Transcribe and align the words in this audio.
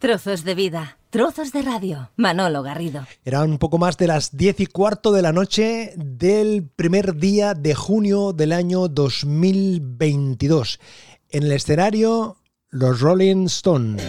Trozos 0.00 0.44
de 0.44 0.54
vida, 0.54 0.96
trozos 1.10 1.52
de 1.52 1.60
radio. 1.60 2.08
Manolo 2.16 2.62
Garrido. 2.62 3.06
Era 3.22 3.42
un 3.42 3.58
poco 3.58 3.76
más 3.76 3.98
de 3.98 4.06
las 4.06 4.34
diez 4.34 4.58
y 4.58 4.64
cuarto 4.64 5.12
de 5.12 5.20
la 5.20 5.30
noche 5.30 5.92
del 5.94 6.66
primer 6.74 7.16
día 7.16 7.52
de 7.52 7.74
junio 7.74 8.32
del 8.32 8.52
año 8.52 8.88
2022. 8.88 10.80
En 11.28 11.42
el 11.42 11.52
escenario, 11.52 12.38
los 12.70 13.00
Rolling 13.00 13.44
Stones. 13.44 14.02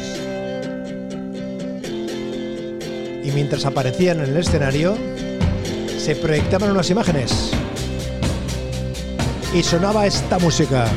Y 3.26 3.32
mientras 3.32 3.66
aparecían 3.66 4.22
en 4.22 4.30
el 4.30 4.38
escenario, 4.38 4.96
se 5.98 6.16
proyectaban 6.16 6.72
unas 6.72 6.90
imágenes. 6.90 7.52
Y 9.54 9.62
sonaba 9.62 10.08
esta 10.08 10.40
música. 10.40 10.88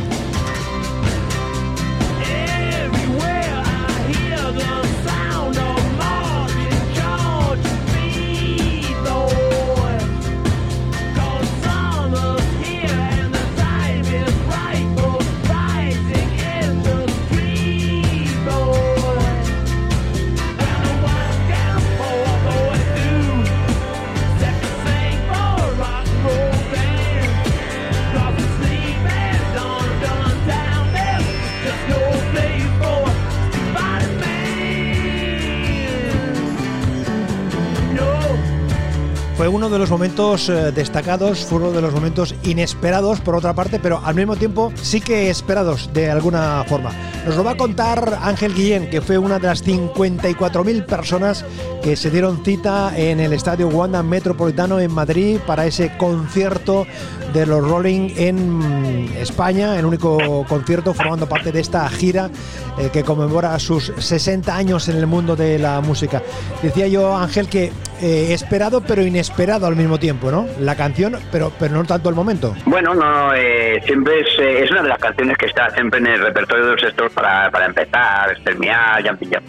Uno 39.64 39.72
de 39.72 39.78
los 39.78 39.90
momentos 39.90 40.50
eh, 40.50 40.72
destacados, 40.72 41.46
fue 41.46 41.56
uno 41.56 41.70
de 41.70 41.80
los 41.80 41.94
momentos 41.94 42.34
inesperados 42.42 43.20
por 43.20 43.34
otra 43.34 43.54
parte, 43.54 43.80
pero 43.80 43.98
al 44.04 44.14
mismo 44.14 44.36
tiempo 44.36 44.70
sí 44.76 45.00
que 45.00 45.30
esperados 45.30 45.90
de 45.94 46.10
alguna 46.10 46.62
forma. 46.68 46.92
Nos 47.24 47.34
lo 47.34 47.44
va 47.44 47.52
a 47.52 47.56
contar 47.56 48.18
Ángel 48.20 48.52
Guillén, 48.52 48.90
que 48.90 49.00
fue 49.00 49.16
una 49.16 49.38
de 49.38 49.46
las 49.46 49.64
54.000 49.64 50.84
personas 50.84 51.46
que 51.82 51.96
se 51.96 52.10
dieron 52.10 52.44
cita 52.44 52.92
en 52.94 53.20
el 53.20 53.32
Estadio 53.32 53.68
Wanda 53.68 54.02
Metropolitano 54.02 54.80
en 54.80 54.92
Madrid 54.92 55.38
para 55.46 55.64
ese 55.64 55.96
concierto 55.96 56.86
de 57.32 57.46
los 57.46 57.66
Rolling 57.66 58.10
en 58.16 59.10
España, 59.18 59.78
el 59.78 59.86
único 59.86 60.44
concierto 60.46 60.94
formando 60.94 61.26
parte 61.26 61.52
de 61.52 61.60
esta 61.60 61.88
gira 61.88 62.30
eh, 62.78 62.90
que 62.92 63.02
conmemora 63.02 63.58
sus 63.58 63.92
60 63.98 64.54
años 64.54 64.88
en 64.88 64.96
el 64.96 65.06
mundo 65.06 65.34
de 65.34 65.58
la 65.58 65.80
música. 65.80 66.22
Decía 66.62 66.86
yo, 66.86 67.16
Ángel, 67.16 67.48
que 67.48 67.72
eh, 68.02 68.32
esperado 68.32 68.80
pero 68.80 69.02
inesperado 69.02 69.66
al 69.66 69.76
mismo 69.76 69.98
tiempo, 69.98 70.30
¿no? 70.30 70.46
La 70.60 70.76
canción, 70.76 71.16
pero 71.30 71.52
pero 71.58 71.74
no 71.74 71.84
tanto 71.84 72.08
el 72.08 72.14
momento. 72.14 72.54
Bueno, 72.66 72.94
no, 72.94 73.34
eh, 73.34 73.80
siempre 73.84 74.20
es, 74.20 74.38
es, 74.38 74.70
una 74.70 74.82
de 74.82 74.88
las 74.88 74.98
canciones 74.98 75.36
que 75.38 75.46
está 75.46 75.70
siempre 75.70 76.00
en 76.00 76.06
el 76.06 76.20
repertorio 76.20 76.66
de 76.66 76.72
los 76.72 76.80
sectores 76.80 77.12
para, 77.12 77.50
para 77.50 77.66
empezar, 77.66 78.30
Extermiar, 78.30 79.06
Jumping 79.06 79.30
Jack 79.30 79.44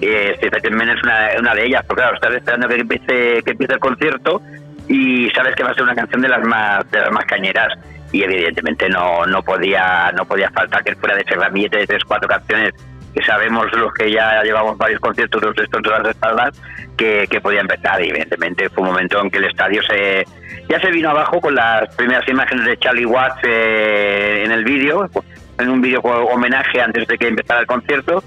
eh, 0.00 0.50
también 0.62 0.90
es 0.90 1.02
una, 1.02 1.28
una, 1.38 1.54
de 1.54 1.66
ellas, 1.66 1.84
porque 1.86 2.02
claro, 2.02 2.16
estás 2.16 2.34
esperando 2.34 2.68
que 2.68 2.74
empiece, 2.74 3.42
que 3.42 3.50
empiece 3.52 3.74
el 3.74 3.80
concierto 3.80 4.42
y 4.88 5.30
sabes 5.30 5.54
que 5.54 5.62
va 5.62 5.70
a 5.70 5.74
ser 5.74 5.84
una 5.84 5.94
canción 5.94 6.20
de 6.20 6.28
las 6.28 6.46
más 6.46 6.90
de 6.90 7.00
las 7.00 7.10
más 7.10 7.24
cañeras 7.24 7.72
y 8.12 8.22
evidentemente 8.22 8.88
no 8.88 9.24
no 9.26 9.42
podía 9.42 10.12
no 10.12 10.26
podía 10.26 10.50
faltar 10.50 10.84
que 10.84 10.94
fuera 10.96 11.16
de 11.16 11.22
ese 11.22 11.34
ramillete 11.34 11.78
de 11.78 11.86
tres 11.86 12.04
cuatro 12.04 12.28
canciones 12.28 12.74
que 13.14 13.22
sabemos 13.22 13.72
los 13.72 13.92
que 13.94 14.10
ya 14.10 14.42
llevamos 14.42 14.76
varios 14.76 15.00
conciertos 15.00 15.40
de 15.40 15.62
estos 15.62 15.82
de 15.82 15.90
las 15.90 16.08
espaldas 16.08 16.60
que, 16.96 17.26
que 17.30 17.40
podía 17.40 17.60
empezar. 17.60 18.02
Y 18.02 18.10
evidentemente 18.10 18.68
fue 18.70 18.82
un 18.82 18.90
momento 18.90 19.20
en 19.20 19.30
que 19.30 19.38
el 19.38 19.44
estadio 19.44 19.82
se 19.82 20.24
ya 20.68 20.80
se 20.80 20.90
vino 20.90 21.10
abajo 21.10 21.40
con 21.40 21.54
las 21.54 21.94
primeras 21.94 22.26
imágenes 22.28 22.64
de 22.64 22.78
Charlie 22.78 23.04
Watts 23.04 23.40
eh, 23.44 24.42
en 24.44 24.50
el 24.50 24.64
vídeo 24.64 25.10
en 25.58 25.68
un 25.68 25.80
vídeo 25.80 26.00
homenaje 26.00 26.80
antes 26.80 27.06
de 27.06 27.18
que 27.18 27.28
empezara 27.28 27.60
el 27.60 27.66
concierto. 27.66 28.24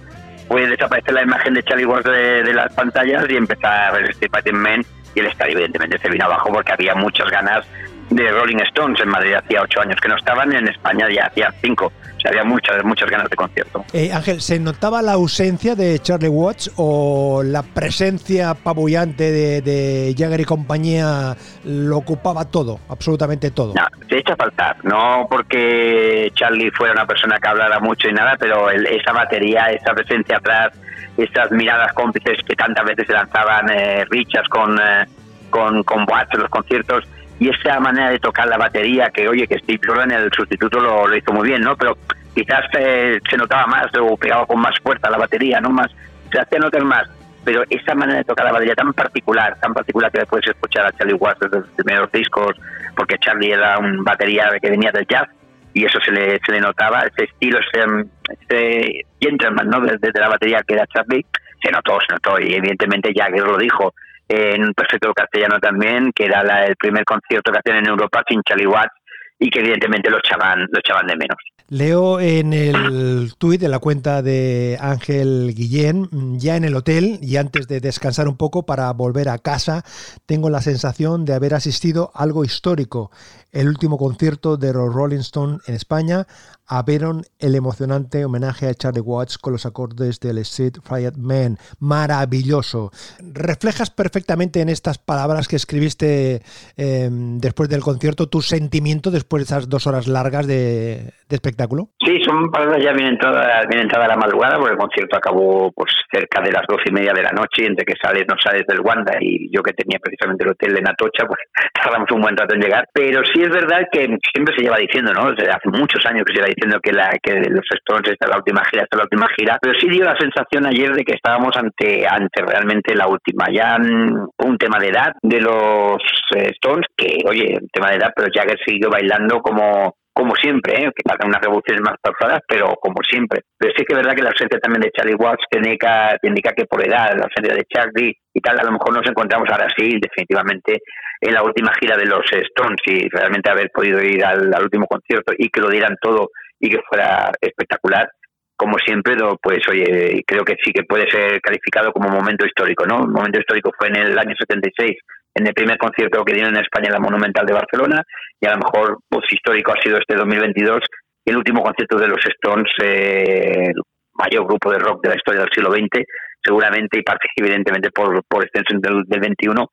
Puede 0.48 0.68
desaparecer 0.68 1.14
la 1.14 1.24
imagen 1.24 1.54
de 1.56 1.64
Charlie 1.64 1.86
Watts 1.86 2.06
de, 2.06 2.54
las 2.54 2.74
pantallas 2.74 3.26
y 3.30 3.36
empezar 3.36 4.00
el 4.00 4.14
Steve 4.14 4.54
Man 4.54 4.86
y 5.14 5.20
el 5.20 5.26
estadio 5.26 5.54
evidentemente 5.54 5.98
se 5.98 6.10
vino 6.10 6.26
abajo 6.26 6.52
porque 6.54 6.72
había 6.72 6.96
muchas 6.96 7.30
ganas 7.30 7.66
de 8.10 8.32
Rolling 8.32 8.60
Stones. 8.68 9.00
En 9.02 9.10
Madrid 9.10 9.34
hacía 9.34 9.62
ocho 9.62 9.82
años 9.82 9.98
que 10.02 10.08
no 10.08 10.16
estaban, 10.16 10.54
en 10.54 10.68
España 10.68 11.08
ya 11.14 11.26
hacía 11.26 11.54
cinco. 11.62 11.92
O 12.18 12.20
sea, 12.20 12.32
había 12.32 12.44
muchas, 12.44 12.84
muchas 12.84 13.10
ganas 13.10 13.30
de 13.30 13.36
concierto. 13.36 13.86
Eh, 13.94 14.12
Ángel, 14.12 14.42
¿se 14.42 14.60
notaba 14.60 15.02
la 15.02 15.14
ausencia 15.14 15.76
de 15.76 16.00
Charlie 16.00 16.30
Watts 16.30 16.72
o 16.78 17.44
la 17.44 17.62
presencia 17.62 18.54
pabullante 18.56 19.32
de, 19.32 19.62
de 19.62 20.16
Jagger 20.18 20.42
y 20.42 20.46
compañía 20.46 21.36
lo 21.64 21.98
ocupaba 21.98 22.46
todo, 22.46 22.80
absolutamente 22.90 23.52
todo? 23.52 23.74
No, 23.76 23.86
se 24.10 24.18
echa 24.18 24.34
a 24.34 24.38
faltar. 24.38 24.78
No 24.84 25.28
porque 25.30 26.32
Charlie 26.34 26.72
fuera 26.72 26.94
una 26.94 27.06
persona 27.06 27.38
que 27.40 27.48
hablara 27.48 27.80
mucho 27.80 28.10
y 28.10 28.14
nada, 28.14 28.36
pero 28.40 28.70
el, 28.72 28.86
esa 28.88 29.12
batería, 29.12 29.68
esa 29.72 29.94
presencia 29.94 30.38
atrás, 30.38 30.74
esas 31.18 31.52
miradas 31.52 31.94
cómplices 31.94 32.40
que 32.46 32.56
tantas 32.56 32.86
veces 32.86 33.06
se 33.08 33.14
lanzaban 33.14 33.70
eh, 33.70 34.06
Richards 34.10 34.50
con, 34.50 34.78
eh, 34.80 35.06
con, 35.50 35.84
con 35.84 36.06
Watts 36.10 36.34
en 36.34 36.42
los 36.42 36.50
conciertos, 36.50 37.04
y 37.40 37.50
esa 37.50 37.80
manera 37.80 38.10
de 38.10 38.20
tocar 38.20 38.48
la 38.48 38.58
batería 38.58 39.10
que 39.10 39.28
oye 39.28 39.48
que 39.48 39.60
Steve 39.60 39.80
Jordan 39.86 40.12
el 40.12 40.32
sustituto 40.32 40.80
lo, 40.80 41.08
lo 41.08 41.16
hizo 41.16 41.32
muy 41.34 41.48
bien 41.48 41.62
no 41.62 41.76
pero 41.76 41.98
quizás 42.34 42.66
eh, 42.78 43.20
se 43.30 43.38
notaba 43.38 43.68
más 43.68 43.88
o 44.00 44.18
pegaba 44.18 44.46
con 44.46 44.60
más 44.60 44.76
fuerza 44.82 45.10
la 45.10 45.18
batería 45.18 45.60
no 45.62 45.70
más 45.70 45.92
se 46.32 46.40
hacía 46.40 46.60
notar 46.60 46.84
más. 46.84 47.08
Pero 47.44 47.64
esa 47.70 47.96
manera 47.96 48.20
de 48.20 48.26
tocar 48.26 48.46
la 48.46 48.52
batería 48.52 48.76
tan 48.76 48.92
particular 48.94 49.58
tan 49.62 49.74
particular 49.74 50.12
que 50.12 50.26
puedes 50.26 50.48
escuchar 50.48 50.86
a 50.86 50.92
Charlie 50.92 51.14
Watts 51.14 51.40
desde 51.40 51.60
los 51.60 51.70
primeros 51.70 52.12
discos 52.12 52.56
porque 52.96 53.18
Charlie 53.20 53.52
era 53.52 53.78
un 53.78 54.04
batería 54.04 54.50
que 54.62 54.70
venía 54.70 54.92
del 54.92 55.08
jazz 55.08 55.30
y 55.74 55.86
eso 55.86 56.00
se 56.02 56.12
le, 56.12 56.40
se 56.46 56.52
le 56.52 56.60
notaba 56.60 57.04
ese 57.04 57.26
estilo 57.26 57.60
ese, 57.60 58.06
ese 58.42 59.06
gentleman 59.22 59.70
no 59.70 59.80
desde 59.82 60.12
de 60.12 60.20
la 60.20 60.28
batería 60.28 60.62
que 60.68 60.74
era 60.74 60.88
Charlie 60.88 61.26
se 61.62 61.72
notó 61.72 61.98
se 62.06 62.14
notó 62.14 62.38
y 62.40 62.56
evidentemente 62.56 63.14
Jagger 63.16 63.44
lo 63.44 63.58
dijo 63.58 63.94
en 64.28 64.64
un 64.64 64.74
perfecto 64.74 65.14
castellano 65.14 65.60
también, 65.60 66.12
que 66.14 66.26
era 66.26 66.66
el 66.66 66.76
primer 66.76 67.06
concierto 67.06 67.52
que 67.52 67.60
hacían 67.60 67.78
en 67.78 67.90
Europa 67.90 68.24
sin 68.28 68.42
Charlie 68.44 68.68
Watts 68.68 68.94
y 69.40 69.50
que 69.50 69.60
evidentemente 69.60 70.10
lo 70.10 70.18
echaban, 70.18 70.68
lo 70.72 70.80
echaban 70.80 71.08
de 71.08 71.16
menos. 71.16 71.38
Leo 71.70 72.22
en 72.22 72.54
el 72.54 73.34
tuit 73.38 73.60
de 73.60 73.68
la 73.68 73.80
cuenta 73.80 74.22
de 74.22 74.78
Ángel 74.80 75.54
Guillén, 75.54 76.40
ya 76.40 76.56
en 76.56 76.64
el 76.64 76.74
hotel 76.76 77.20
y 77.22 77.36
antes 77.36 77.68
de 77.68 77.82
descansar 77.82 78.30
un 78.30 78.38
poco 78.38 78.66
para 78.66 78.92
volver 78.94 79.28
a 79.28 79.38
casa, 79.38 79.84
tengo 80.26 80.50
la 80.50 80.62
sensación 80.62 81.26
de 81.26 81.34
haber 81.34 81.54
asistido 81.54 82.10
a 82.14 82.24
algo 82.24 82.46
histórico, 82.46 83.12
el 83.52 83.68
último 83.68 83.98
concierto 83.98 84.56
de 84.56 84.72
los 84.72 84.94
Rolling 84.94 85.20
Stones 85.20 85.60
en 85.68 85.76
España, 85.76 86.26
abrieron 86.68 87.24
el 87.40 87.56
emocionante 87.56 88.26
homenaje 88.26 88.68
a 88.68 88.74
Charlie 88.74 89.02
Watts 89.02 89.38
con 89.38 89.54
los 89.54 89.66
acordes 89.66 90.20
del 90.20 90.38
Street 90.40 90.74
Fired 90.84 91.16
Man. 91.18 91.58
Maravilloso. 91.80 92.92
Reflejas 93.20 93.90
perfectamente 93.90 94.62
en 94.62 94.70
estas 94.70 94.98
palabras 94.98 95.48
que 95.48 95.56
escribiste 95.56 96.42
eh, 96.78 97.10
después 97.12 97.70
del 97.70 97.82
concierto 97.82 98.28
tu 98.28 98.42
sentimiento 98.42 99.12
después 99.12 99.42
de 99.42 99.46
esas 99.46 99.70
dos 99.70 99.88
horas 99.88 100.08
largas 100.08 100.48
de, 100.48 101.14
espectáculo. 101.30 101.90
Sí, 102.04 102.20
son 102.26 102.50
palabras 102.52 102.84
ya 102.84 102.94
bien 102.94 103.10
entrada, 103.10 103.66
bien 103.70 103.82
entrada 103.82 104.08
la 104.08 104.16
madrugada, 104.16 104.58
porque 104.58 104.74
el 104.74 104.78
concierto 104.78 105.18
acabó 105.18 105.72
pues 105.72 105.92
cerca 106.12 106.42
de 106.42 106.52
las 106.52 106.64
dos 106.68 106.80
y 106.86 106.92
media 106.92 107.14
de 107.14 107.24
la 107.24 107.32
noche, 107.32 107.66
entre 107.66 107.86
que 107.86 107.94
sales, 108.02 108.26
no 108.28 108.36
sales 108.42 108.64
del 108.68 108.82
Wanda 108.82 109.14
y 109.20 109.50
yo 109.54 109.62
que 109.62 109.74
tenía 109.74 110.00
precisamente 110.00 110.44
el 110.44 110.52
hotel 110.52 110.78
en 110.78 110.90
Atocha, 110.90 111.26
pues 111.28 111.40
tardamos 111.74 112.10
un 112.12 112.22
buen 112.22 112.36
rato 112.36 112.56
en 112.56 112.62
llegar. 112.62 112.88
Pero 112.94 113.22
sí 113.34 113.42
es 113.42 113.50
verdad 113.50 113.88
que 113.92 114.08
siempre 114.34 114.56
se 114.58 114.64
lleva 114.64 114.78
diciendo, 114.78 115.14
¿no? 115.14 115.32
Desde 115.32 115.50
hace 115.50 115.70
muchos 115.70 116.04
años 116.06 116.24
que 116.26 116.34
se 116.34 116.40
lleva 116.40 116.48
que, 116.82 116.92
la, 116.92 117.12
que 117.22 117.34
los 117.50 117.66
Stones 117.72 118.10
esta 118.10 118.26
es 118.26 118.32
la 118.32 118.38
última 118.38 118.64
gira, 118.66 118.84
esta 118.84 118.96
es 118.96 118.98
la 118.98 119.04
última 119.04 119.28
gira, 119.38 119.58
pero 119.62 119.74
sí 119.80 119.88
dio 119.90 120.04
la 120.04 120.18
sensación 120.18 120.66
ayer 120.66 120.94
de 120.94 121.04
que 121.04 121.14
estábamos 121.14 121.56
ante, 121.56 122.06
ante 122.08 122.44
realmente 122.44 122.96
la 122.96 123.08
última. 123.08 123.46
Ya 123.52 123.78
un 123.78 124.58
tema 124.58 124.80
de 124.80 124.90
edad 124.90 125.14
de 125.22 125.42
los 125.42 125.98
Stones, 126.32 126.88
que 126.96 127.20
oye, 127.28 127.58
un 127.62 127.70
tema 127.70 127.90
de 127.90 127.98
edad, 127.98 128.14
pero 128.16 128.30
Jagger 128.34 128.60
siguió 128.66 128.90
bailando 128.90 129.40
como 129.42 129.96
como 130.18 130.34
siempre, 130.34 130.74
¿eh? 130.74 130.92
que 130.96 131.08
faltan 131.08 131.30
unas 131.30 131.44
revoluciones 131.44 131.80
más 131.84 131.94
pausadas, 132.02 132.42
pero 132.48 132.74
como 132.82 132.96
siempre. 133.08 133.42
Pero 133.56 133.72
sí 133.78 133.86
que 133.86 133.94
es 133.94 134.00
verdad 134.00 134.16
que 134.16 134.24
la 134.24 134.30
ausencia 134.30 134.60
también 134.60 134.82
de 134.82 134.90
Charlie 134.90 135.14
Watts 135.14 135.46
te 135.48 135.60
indica, 135.60 136.18
indica 136.24 136.54
que 136.54 136.66
por 136.66 136.84
edad, 136.84 137.14
la 137.16 137.30
ausencia 137.30 137.54
de 137.54 137.66
Charlie 137.70 138.18
y 138.34 138.42
tal, 138.42 138.60
a 138.60 138.64
lo 138.64 138.72
mejor 138.72 138.98
nos 138.98 139.08
encontramos 139.08 139.48
ahora 139.52 139.68
sí, 139.78 140.00
definitivamente, 140.02 140.82
en 141.22 141.34
la 141.36 141.44
última 141.44 141.72
gira 141.80 141.96
de 141.98 142.08
los 142.08 142.26
Stones 142.32 142.82
y 142.88 143.08
realmente 143.10 143.52
haber 143.52 143.70
podido 143.70 144.02
ir 144.02 144.26
al, 144.26 144.52
al 144.52 144.64
último 144.64 144.88
concierto 144.88 145.34
y 145.38 145.50
que 145.50 145.62
lo 145.62 145.70
dieran 145.70 145.96
todo 146.02 146.32
y 146.60 146.70
que 146.70 146.80
fuera 146.90 147.32
espectacular, 147.42 148.10
como 148.58 148.78
siempre, 148.80 149.16
pues 149.42 149.60
oye, 149.70 150.24
creo 150.26 150.44
que 150.44 150.56
sí 150.64 150.72
que 150.72 150.84
puede 150.84 151.10
ser 151.12 151.40
calificado 151.42 151.92
como 151.92 152.10
momento 152.10 152.46
histórico, 152.46 152.86
¿no? 152.88 153.04
Un 153.04 153.14
momento 153.14 153.40
histórico 153.40 153.72
fue 153.78 153.90
en 153.90 153.98
el 153.98 154.18
año 154.18 154.34
76, 154.36 154.98
en 155.36 155.48
el 155.48 155.54
primer 155.54 155.78
concierto 155.78 156.26
que 156.26 156.34
dieron 156.34 156.56
en 156.56 156.64
España 156.64 156.88
en 156.88 156.94
la 156.94 157.00
Monumental 157.00 157.46
de 157.46 157.54
Barcelona, 157.54 158.02
y 158.42 158.48
a 158.48 158.54
lo 158.54 158.58
mejor, 158.58 158.98
pues 159.08 159.32
histórico 159.32 159.74
ha 159.74 159.82
sido 159.82 160.00
este 160.00 160.16
2022, 160.16 160.80
el 161.26 161.38
último 161.38 161.62
concierto 161.62 162.00
de 162.00 162.08
los 162.08 162.20
Stones, 162.26 162.72
eh, 162.82 163.72
mayor 164.14 164.48
grupo 164.48 164.72
de 164.72 164.80
rock 164.80 165.04
de 165.04 165.10
la 165.10 165.16
historia 165.16 165.42
del 165.42 165.52
siglo 165.54 165.72
XX, 165.72 166.04
seguramente, 166.44 166.98
y 166.98 167.04
parte 167.04 167.28
evidentemente 167.36 167.92
por, 167.92 168.24
por 168.28 168.44
extensión 168.44 168.82
del, 168.82 169.04
del 169.06 169.20
21, 169.20 169.68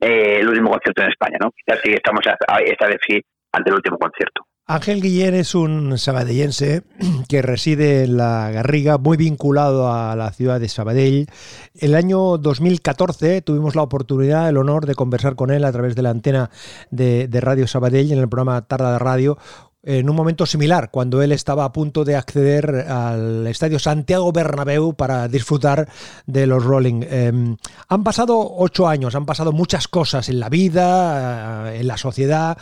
eh, 0.00 0.38
el 0.40 0.48
último 0.48 0.70
concierto 0.70 1.02
en 1.02 1.10
España, 1.10 1.38
¿no? 1.40 1.50
Quizás 1.50 1.80
sí 1.82 1.92
estamos 1.92 2.20
esta 2.24 2.86
vez 2.86 2.98
sí 3.04 3.20
ante 3.52 3.70
el 3.70 3.76
último 3.76 3.98
concierto. 3.98 4.47
Ángel 4.70 5.00
Guillén 5.00 5.34
es 5.34 5.54
un 5.54 5.96
sabadellense 5.96 6.82
que 7.26 7.40
reside 7.40 8.04
en 8.04 8.18
la 8.18 8.50
Garriga, 8.50 8.98
muy 8.98 9.16
vinculado 9.16 9.90
a 9.90 10.14
la 10.14 10.30
ciudad 10.30 10.60
de 10.60 10.68
Sabadell. 10.68 11.26
El 11.74 11.94
año 11.94 12.36
2014 12.36 13.40
tuvimos 13.40 13.74
la 13.74 13.80
oportunidad, 13.80 14.46
el 14.46 14.58
honor 14.58 14.84
de 14.84 14.94
conversar 14.94 15.36
con 15.36 15.50
él 15.50 15.64
a 15.64 15.72
través 15.72 15.96
de 15.96 16.02
la 16.02 16.10
antena 16.10 16.50
de, 16.90 17.28
de 17.28 17.40
Radio 17.40 17.66
Sabadell 17.66 18.12
en 18.12 18.18
el 18.18 18.28
programa 18.28 18.60
Tarda 18.60 18.92
de 18.92 18.98
Radio, 18.98 19.38
en 19.82 20.10
un 20.10 20.16
momento 20.16 20.44
similar, 20.44 20.90
cuando 20.90 21.22
él 21.22 21.30
estaba 21.30 21.64
a 21.64 21.72
punto 21.72 22.04
de 22.04 22.16
acceder 22.16 22.86
al 22.88 23.46
estadio 23.46 23.78
Santiago 23.78 24.32
Bernabéu 24.32 24.94
para 24.94 25.28
disfrutar 25.28 25.88
de 26.26 26.46
los 26.48 26.64
Rolling. 26.64 27.02
Em, 27.08 27.56
han 27.88 28.02
pasado 28.02 28.38
ocho 28.38 28.88
años, 28.88 29.14
han 29.14 29.24
pasado 29.24 29.52
muchas 29.52 29.86
cosas 29.86 30.28
en 30.28 30.40
la 30.40 30.48
vida, 30.48 31.72
eh, 31.72 31.80
en 31.80 31.86
la 31.86 31.96
sociedad, 31.96 32.58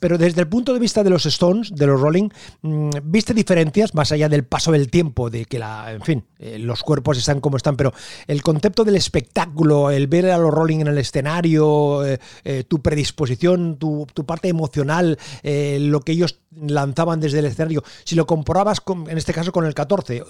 pero 0.00 0.18
desde 0.18 0.40
el 0.40 0.48
punto 0.48 0.72
de 0.72 0.80
vista 0.80 1.04
de 1.04 1.10
los 1.10 1.26
Stones, 1.26 1.72
de 1.74 1.86
los 1.86 2.00
Rolling, 2.00 2.28
mm, 2.62 2.90
¿viste 3.04 3.34
diferencias 3.34 3.94
más 3.94 4.10
allá 4.10 4.28
del 4.28 4.44
paso 4.44 4.72
del 4.72 4.90
tiempo, 4.90 5.30
de 5.30 5.44
que 5.44 5.60
la, 5.60 5.92
en 5.92 6.02
fin, 6.02 6.24
eh, 6.40 6.58
los 6.58 6.82
cuerpos 6.82 7.18
están 7.18 7.40
como 7.40 7.56
están, 7.56 7.76
pero 7.76 7.92
el 8.26 8.42
concepto 8.42 8.84
del 8.84 8.96
espectáculo, 8.96 9.92
el 9.92 10.08
ver 10.08 10.30
a 10.30 10.38
los 10.38 10.52
Rolling 10.52 10.80
en 10.80 10.88
el 10.88 10.98
escenario, 10.98 12.04
eh, 12.04 12.18
tu 12.66 12.82
predisposición, 12.82 13.76
tu, 13.78 14.06
tu 14.12 14.26
parte 14.26 14.48
emocional, 14.48 15.18
lo 15.42 16.00
que 16.00 16.12
ellos 16.12 16.40
lanzaban 16.50 17.20
desde 17.20 17.40
el 17.40 17.46
escenario, 17.46 17.82
si 18.04 18.14
lo 18.16 18.26
comparabas 18.26 18.80
con, 18.80 19.08
en 19.10 19.18
este 19.18 19.32
caso 19.32 19.52
con 19.52 19.64
el 19.64 19.74
14 19.74 20.22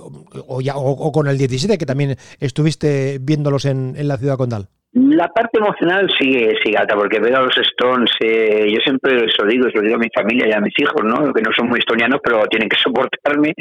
o, 0.47 0.61
ya, 0.61 0.76
o, 0.76 1.12
con 1.12 1.29
el 1.29 1.38
17, 1.38 1.79
que 1.79 1.87
también 1.87 2.17
estuviste 2.41 3.19
viéndolos 3.20 3.65
en, 3.65 3.94
en 3.97 4.09
la 4.09 4.19
ciudad 4.19 4.37
condal. 4.37 4.69
La 4.93 5.29
parte 5.29 5.58
emocional 5.58 6.08
sigue, 6.19 6.56
sigue 6.64 6.79
alta, 6.79 6.96
porque 6.96 7.20
veo 7.20 7.37
a 7.37 7.43
los 7.43 7.58
Stones, 7.58 8.11
eh, 8.20 8.67
yo 8.73 8.81
siempre 8.81 9.12
lo 9.12 9.46
digo, 9.46 9.69
se 9.70 9.76
lo 9.76 9.82
digo 9.82 9.96
a 9.96 9.99
mi 9.99 10.08
familia 10.14 10.49
y 10.49 10.52
a 10.52 10.61
mis 10.61 10.73
hijos, 10.79 11.05
¿no? 11.05 11.31
que 11.35 11.43
no 11.43 11.50
son 11.55 11.69
muy 11.69 11.81
estonianos, 11.81 12.20
pero 12.25 12.46
tienen 12.46 12.70
que 12.70 12.79
soportarme, 12.82 13.52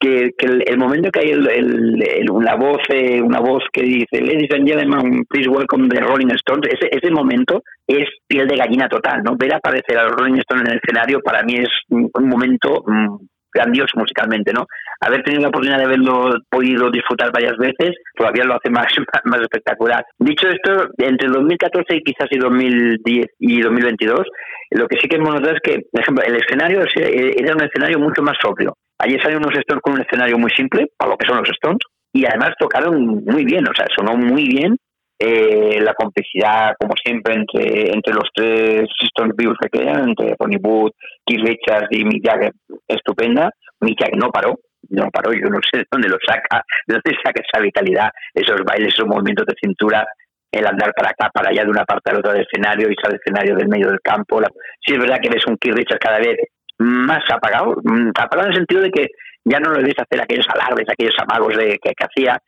que, 0.00 0.30
que 0.36 0.46
el, 0.46 0.78
momento 0.78 1.10
que 1.12 1.20
hay 1.20 1.30
el, 1.30 2.28
una, 2.30 2.56
voz, 2.56 2.82
eh, 2.88 3.22
una 3.22 3.38
voz 3.38 3.62
que 3.72 3.82
dice, 3.82 4.20
Ladies 4.20 4.50
and 4.54 4.68
gentlemen, 4.68 5.24
please 5.28 5.48
welcome 5.48 5.88
the 5.88 6.00
Rolling 6.00 6.32
Stones, 6.34 6.68
ese, 6.68 6.88
ese 6.90 7.12
momento 7.12 7.62
es 7.86 8.08
piel 8.26 8.48
de 8.48 8.56
gallina 8.56 8.88
total, 8.88 9.22
¿no? 9.22 9.36
Ver 9.36 9.54
aparecer 9.54 9.96
a 9.98 10.04
los 10.04 10.16
Rolling 10.16 10.40
Stones 10.40 10.64
en 10.66 10.72
el 10.72 10.80
escenario 10.82 11.20
para 11.20 11.44
mí 11.44 11.58
es 11.58 11.68
un, 11.90 12.10
momento 12.28 12.82
mm, 12.86 13.16
grandioso 13.52 13.98
musicalmente, 13.98 14.52
¿no? 14.52 14.66
Haber 15.00 15.22
tenido 15.22 15.42
la 15.42 15.48
oportunidad 15.48 15.78
de 15.78 15.84
haberlo 15.84 16.30
podido 16.50 16.90
disfrutar 16.90 17.30
varias 17.32 17.56
veces 17.56 17.96
todavía 18.16 18.44
lo 18.44 18.54
hace 18.54 18.70
más, 18.70 18.86
más 19.24 19.40
espectacular. 19.40 20.04
Dicho 20.18 20.48
esto, 20.48 20.88
entre 20.98 21.28
2014 21.28 21.96
y 21.96 22.02
quizás 22.02 22.28
y 22.30 22.38
2010 22.38 23.26
y 23.38 23.60
2022, 23.60 24.26
lo 24.70 24.86
que 24.86 24.98
sí 24.98 25.08
que 25.08 25.16
hemos 25.16 25.34
notado 25.34 25.54
es 25.54 25.60
que, 25.62 25.80
por 25.90 26.00
ejemplo, 26.00 26.24
el 26.24 26.36
escenario 26.36 26.80
era 26.96 27.54
un 27.54 27.62
escenario 27.62 27.98
mucho 27.98 28.22
más 28.22 28.36
sobrio. 28.40 28.74
Allí 28.98 29.18
salieron 29.18 29.44
unos 29.44 29.58
Stones 29.58 29.82
con 29.82 29.94
un 29.94 30.00
escenario 30.00 30.38
muy 30.38 30.50
simple, 30.52 30.86
para 30.96 31.10
lo 31.10 31.16
que 31.16 31.26
son 31.26 31.38
los 31.38 31.48
Stones, 31.50 31.80
y 32.12 32.24
además 32.24 32.52
tocaron 32.58 33.24
muy 33.24 33.44
bien, 33.44 33.64
o 33.68 33.74
sea, 33.74 33.86
sonó 33.96 34.16
muy 34.16 34.46
bien 34.46 34.76
eh, 35.24 35.80
la 35.80 35.94
complicidad, 35.94 36.74
como 36.80 36.94
siempre, 36.96 37.34
entre, 37.34 37.92
entre 37.92 38.12
los 38.12 38.28
tres 38.34 38.88
Stones 39.04 39.36
vivos 39.36 39.56
que 39.60 39.68
quedan, 39.68 40.08
entre 40.08 40.34
Ronnie 40.36 40.58
Wood, 40.60 40.90
Keith 41.24 41.46
Richards 41.46 41.86
y 41.90 42.04
Mick 42.04 42.26
Jagger, 42.26 42.50
estupenda. 42.88 43.50
Mick 43.80 44.00
Jagger 44.00 44.18
no 44.18 44.30
paró, 44.30 44.58
no 44.88 45.08
paró, 45.12 45.32
yo 45.32 45.48
no 45.48 45.60
sé 45.62 45.78
de 45.78 45.86
dónde 45.88 46.08
lo 46.08 46.16
saca, 46.26 46.64
de 46.88 46.94
dónde 46.94 47.18
saca 47.22 47.40
esa 47.40 47.62
vitalidad, 47.62 48.10
esos 48.34 48.62
bailes, 48.64 48.94
esos 48.94 49.06
movimientos 49.06 49.46
de 49.46 49.54
cintura, 49.62 50.04
el 50.50 50.66
andar 50.66 50.92
para 50.92 51.10
acá, 51.10 51.30
para 51.32 51.50
allá, 51.50 51.62
de 51.62 51.70
una 51.70 51.84
parte 51.84 52.10
a 52.10 52.14
la 52.14 52.18
otra 52.18 52.32
del 52.32 52.42
escenario, 52.42 52.88
y 52.90 52.96
al 53.06 53.14
escenario 53.14 53.54
del 53.54 53.68
medio 53.68 53.88
del 53.88 54.00
campo. 54.02 54.40
La... 54.40 54.48
Sí 54.84 54.94
es 54.94 54.98
verdad 54.98 55.20
que 55.22 55.30
ves 55.30 55.46
un 55.46 55.56
Keith 55.56 55.76
Richards 55.76 56.04
cada 56.04 56.18
vez 56.18 56.36
más 56.78 57.22
apagado, 57.30 57.76
mm, 57.84 58.10
apagado 58.18 58.48
en 58.48 58.52
el 58.54 58.56
sentido 58.56 58.82
de 58.82 58.90
que 58.90 59.06
ya 59.44 59.60
no 59.60 59.72
le 59.72 59.84
ves 59.84 59.94
hacer 59.98 60.20
aquellos 60.20 60.46
alardes, 60.48 60.88
aquellos 60.88 61.14
amagos 61.18 61.56
de, 61.56 61.78
que 61.78 61.92
hacía, 62.04 62.38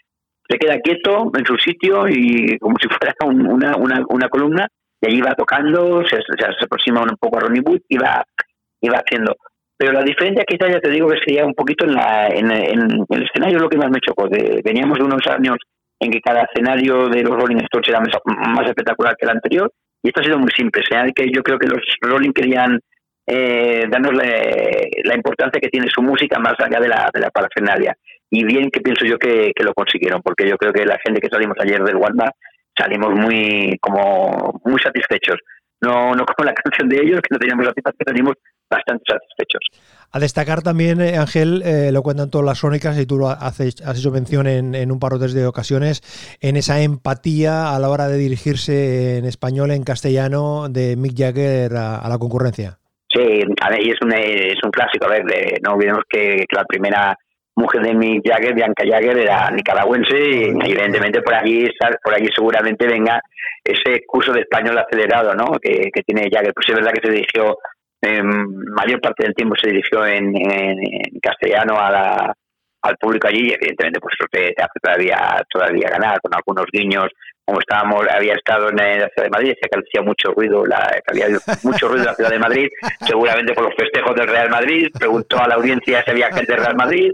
se 0.48 0.58
queda 0.58 0.78
quieto 0.80 1.30
en 1.36 1.44
su 1.44 1.56
sitio 1.56 2.08
y 2.08 2.58
como 2.58 2.76
si 2.80 2.88
fuera 2.88 3.14
una, 3.24 3.76
una, 3.76 4.02
una 4.08 4.28
columna, 4.28 4.66
y 5.00 5.06
allí 5.06 5.20
va 5.20 5.34
tocando, 5.34 6.02
se, 6.06 6.16
se, 6.16 6.64
aproxima 6.64 7.02
un 7.02 7.16
poco 7.18 7.38
a 7.38 7.40
Ronnie 7.40 7.62
Wood 7.64 7.80
y 7.88 7.98
va, 7.98 8.24
y 8.80 8.88
va 8.88 8.98
haciendo. 8.98 9.36
Pero 9.76 9.92
la 9.92 10.02
diferencia 10.02 10.44
quizás 10.46 10.70
ya 10.70 10.80
te 10.80 10.90
digo 10.90 11.08
que 11.08 11.18
sería 11.18 11.44
un 11.44 11.54
poquito 11.54 11.84
en, 11.84 11.94
la, 11.94 12.28
en, 12.28 12.50
el 12.50 13.22
escenario 13.22 13.58
lo 13.58 13.68
que 13.68 13.76
más 13.76 13.90
me 13.90 14.00
chocó. 14.00 14.28
De, 14.28 14.60
veníamos 14.64 14.98
de 14.98 15.04
unos 15.04 15.26
años 15.26 15.56
en 15.98 16.10
que 16.10 16.20
cada 16.20 16.42
escenario 16.42 17.08
de 17.08 17.22
los 17.22 17.34
Rolling 17.34 17.56
Stones 17.64 17.88
era 17.88 18.00
más, 18.00 18.66
espectacular 18.66 19.16
que 19.16 19.26
el 19.26 19.32
anterior 19.32 19.70
y 20.02 20.08
esto 20.08 20.20
ha 20.20 20.24
sido 20.24 20.38
muy 20.38 20.50
simple. 20.56 20.82
O 20.82 21.12
que 21.12 21.26
yo 21.34 21.42
creo 21.42 21.58
que 21.58 21.66
los 21.66 21.80
Rolling 22.00 22.32
querían 22.32 22.78
eh, 23.26 23.84
darnos 23.90 24.14
la, 24.14 25.14
importancia 25.14 25.60
que 25.60 25.68
tiene 25.68 25.88
su 25.88 26.02
música 26.02 26.38
más 26.38 26.54
allá 26.58 26.78
de 26.80 26.88
la, 26.88 27.10
de 27.12 27.20
la 27.20 27.30
parafernalia 27.30 27.96
y 28.30 28.44
bien 28.44 28.70
que 28.70 28.80
pienso 28.80 29.04
yo 29.04 29.18
que, 29.18 29.52
lo 29.60 29.72
consiguieron, 29.74 30.20
porque 30.22 30.48
yo 30.48 30.56
creo 30.56 30.72
que 30.72 30.84
la 30.84 30.98
gente 31.04 31.20
que 31.20 31.28
salimos 31.28 31.56
ayer 31.60 31.82
del 31.82 31.96
Wanda 31.96 32.32
salimos 32.76 33.12
muy 33.14 33.78
como 33.80 34.60
muy 34.64 34.80
satisfechos. 34.80 35.36
No, 35.80 36.14
no 36.14 36.24
como 36.24 36.46
la 36.46 36.54
canción 36.64 36.88
de 36.88 36.96
ellos, 36.96 37.20
que 37.20 37.32
no 37.32 37.38
teníamos 37.38 37.66
satisfacción, 37.66 38.06
salimos 38.06 38.34
bastante 38.70 39.04
satisfechos. 39.06 39.60
A 40.10 40.18
destacar 40.18 40.62
también, 40.62 41.00
eh, 41.00 41.18
Ángel, 41.18 41.62
eh, 41.64 41.90
lo 41.92 42.02
cuentan 42.02 42.30
todas 42.30 42.46
las 42.46 42.60
crónicas 42.60 42.98
y 42.98 43.06
tú 43.06 43.18
lo 43.18 43.28
haces, 43.28 43.80
has 43.82 43.98
hecho 43.98 44.10
mención 44.10 44.46
en, 44.46 44.74
en 44.74 44.90
un 44.90 44.98
par 44.98 45.14
o 45.14 45.18
tres 45.18 45.34
de 45.34 45.46
ocasiones, 45.46 46.02
en 46.40 46.56
esa 46.56 46.80
empatía 46.80 47.74
a 47.74 47.78
la 47.78 47.88
hora 47.88 48.08
de 48.08 48.16
dirigirse 48.16 49.18
en 49.18 49.24
español, 49.24 49.70
en 49.70 49.84
castellano, 49.84 50.68
de 50.68 50.96
Mick 50.96 51.16
Jagger 51.16 51.76
a, 51.76 52.08
la 52.08 52.18
concurrencia. 52.18 52.78
Sí, 53.14 53.42
a 53.60 53.70
ver, 53.70 53.80
y 53.80 53.90
es 53.90 53.98
un, 54.02 54.12
es 54.12 54.58
un 54.64 54.70
clásico, 54.70 55.06
a 55.06 55.10
ver, 55.10 55.24
no 55.62 55.74
olvidemos 55.74 56.02
que, 56.08 56.44
que 56.48 56.56
la 56.56 56.64
primera 56.64 57.16
mujer 57.56 57.82
de 57.82 57.94
Mick 57.94 58.28
Jagger, 58.28 58.54
Bianca 58.54 58.84
Jagger, 58.84 59.18
era 59.18 59.50
nicaragüense 59.50 60.16
y 60.18 60.70
evidentemente 60.70 61.22
por 61.22 61.34
allí, 61.34 61.68
por 62.02 62.14
allí 62.14 62.28
seguramente 62.34 62.86
venga 62.86 63.20
ese 63.62 64.02
curso 64.06 64.32
de 64.32 64.40
español 64.40 64.78
acelerado 64.78 65.34
¿no? 65.34 65.52
que, 65.60 65.90
tiene 66.04 66.28
Jagger. 66.30 66.52
Pues 66.52 66.68
es 66.68 66.74
verdad 66.74 66.92
que 66.92 67.06
se 67.06 67.12
dirigió, 67.12 67.56
en 68.02 68.26
mayor 68.74 69.00
parte 69.00 69.24
del 69.24 69.34
tiempo 69.34 69.54
se 69.60 69.70
dirigió 69.70 70.04
en, 70.06 70.32
castellano 71.22 71.78
a 71.78 71.90
la, 71.90 72.34
al 72.82 72.96
público 72.96 73.28
allí 73.28 73.48
y 73.48 73.54
evidentemente 73.54 74.00
pues 74.00 74.14
eso 74.18 74.28
te, 74.30 74.54
hace 74.58 74.80
todavía, 74.82 75.42
todavía 75.48 75.88
ganar 75.88 76.20
con 76.20 76.34
algunos 76.34 76.66
guiños 76.72 77.08
como 77.44 77.60
estábamos, 77.60 78.06
había 78.10 78.34
estado 78.34 78.70
en 78.70 78.76
la 78.76 79.08
ciudad 79.08 79.24
de 79.24 79.30
Madrid, 79.30 79.48
decía 79.50 79.68
que 79.70 79.80
hacía 79.80 80.02
mucho 80.02 80.32
ruido, 80.32 80.64
la, 80.64 80.90
había 81.06 81.26
mucho 81.62 81.88
ruido 81.88 82.02
en 82.02 82.06
la 82.06 82.14
ciudad 82.14 82.30
de 82.30 82.38
Madrid, 82.38 82.68
seguramente 83.00 83.52
por 83.52 83.64
los 83.64 83.74
festejos 83.76 84.14
del 84.14 84.28
Real 84.28 84.50
Madrid, 84.50 84.88
preguntó 84.98 85.38
a 85.42 85.48
la 85.48 85.56
audiencia 85.56 86.02
si 86.04 86.10
había 86.10 86.32
gente 86.32 86.52
del 86.52 86.62
Real 86.62 86.76
Madrid, 86.76 87.10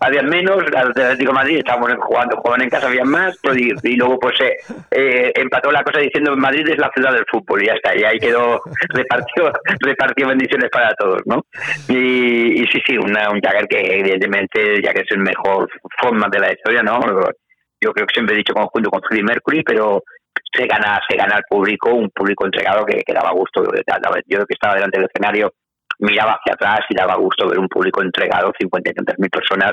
había 0.00 0.22
menos, 0.22 0.64
al 0.74 0.90
Atlético 0.90 1.32
de 1.32 1.38
Madrid 1.38 1.58
estábamos 1.58 1.90
jugando, 2.00 2.36
jugaban 2.36 2.62
en 2.62 2.70
casa, 2.70 2.86
había 2.86 3.04
más, 3.04 3.36
pues, 3.42 3.58
y, 3.58 3.96
luego 3.96 4.18
pues 4.18 4.40
eh, 4.40 4.56
eh, 4.90 5.32
empató 5.34 5.70
la 5.70 5.82
cosa 5.82 6.00
diciendo 6.00 6.34
Madrid 6.36 6.66
es 6.68 6.78
la 6.78 6.90
ciudad 6.94 7.12
del 7.12 7.26
fútbol, 7.30 7.62
y 7.62 7.66
ya 7.66 7.74
está, 7.74 7.94
y 7.94 8.02
ahí 8.04 8.18
quedó, 8.18 8.62
repartió, 8.94 9.52
repartió 9.80 10.28
bendiciones 10.28 10.70
para 10.70 10.94
todos, 10.94 11.20
¿no? 11.26 11.44
Y, 11.88 12.62
y 12.62 12.66
sí, 12.68 12.80
sí, 12.86 12.96
una, 12.96 13.30
un 13.30 13.40
Jagger 13.40 13.66
que 13.68 13.98
evidentemente, 13.98 14.82
ya 14.82 14.92
que 14.92 15.02
es 15.02 15.10
el 15.10 15.18
mejor 15.18 15.68
forma 16.00 16.28
de 16.30 16.38
la 16.38 16.52
historia, 16.52 16.82
¿no? 16.82 16.98
Yo 17.86 17.92
creo 17.92 18.06
que 18.06 18.14
siempre 18.14 18.34
he 18.34 18.38
dicho 18.38 18.52
conjunto 18.52 18.90
con 18.90 19.00
Freddie 19.02 19.22
Mercury, 19.22 19.62
pero 19.62 20.02
se 20.52 20.66
gana, 20.66 21.00
se 21.08 21.16
gana 21.16 21.36
al 21.36 21.44
público, 21.48 21.94
un 21.94 22.10
público 22.10 22.44
entregado 22.44 22.84
que, 22.84 23.02
daba 23.12 23.30
gusto. 23.30 23.62
Yo 23.64 24.44
que 24.44 24.54
estaba 24.54 24.74
delante 24.74 24.98
del 24.98 25.08
escenario 25.08 25.52
miraba 26.00 26.32
hacia 26.32 26.54
atrás 26.54 26.80
y 26.90 26.94
daba 26.94 27.14
gusto 27.16 27.48
ver 27.48 27.58
un 27.58 27.68
público 27.68 28.02
entregado, 28.02 28.52
50 28.58 28.90
y 28.90 28.94
tantas 28.94 29.18
mil 29.18 29.30
personas, 29.30 29.72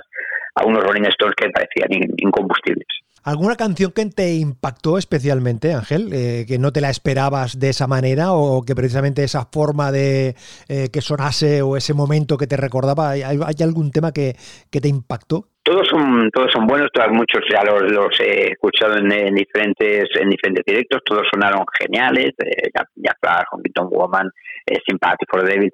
a 0.56 0.64
unos 0.64 0.84
Rolling 0.84 1.10
Stones 1.10 1.36
que 1.36 1.50
parecían 1.50 1.90
incombustibles. 2.18 2.88
¿Alguna 3.26 3.56
canción 3.56 3.94
que 3.94 4.06
te 4.08 4.34
impactó 4.36 4.98
especialmente, 4.98 5.74
Ángel? 5.74 6.10
Eh, 6.12 6.46
que 6.46 6.60
no 6.60 6.74
te 6.74 6.82
la 6.82 6.90
esperabas 6.90 7.58
de 7.58 7.70
esa 7.70 7.88
manera 7.88 8.34
o 8.34 8.64
que 8.64 8.76
precisamente 8.76 9.24
esa 9.24 9.46
forma 9.46 9.94
de 9.94 10.36
eh, 10.68 10.90
que 10.92 11.00
sonase 11.00 11.62
o 11.62 11.78
ese 11.78 11.94
momento 11.94 12.38
que 12.38 12.48
te 12.48 12.58
recordaba, 12.58 13.12
¿hay, 13.12 13.40
algún 13.64 13.92
tema 13.92 14.12
que, 14.12 14.36
que, 14.70 14.82
te 14.82 14.90
impactó? 14.90 15.46
Todos 15.64 15.88
son 15.88 16.30
todos 16.32 16.52
son 16.52 16.68
buenos, 16.68 16.90
todos, 16.92 17.12
muchos 17.12 17.42
ya 17.50 17.64
los, 17.64 17.90
los 17.90 18.20
he 18.20 18.52
escuchado 18.52 18.98
en, 18.98 19.08
diferentes 19.34 20.10
en 20.20 20.30
diferentes 20.30 20.66
directos, 20.66 21.00
todos 21.06 21.24
sonaron 21.32 21.64
geniales, 21.80 22.34
eh, 22.44 22.70
ya 22.96 23.16
Flash, 23.22 23.46
Honky 23.52 23.72
Woman, 23.90 24.30
eh, 24.66 24.80
Sympathy 24.86 25.26
for 25.32 25.46
the 25.46 25.54
Devil, 25.54 25.72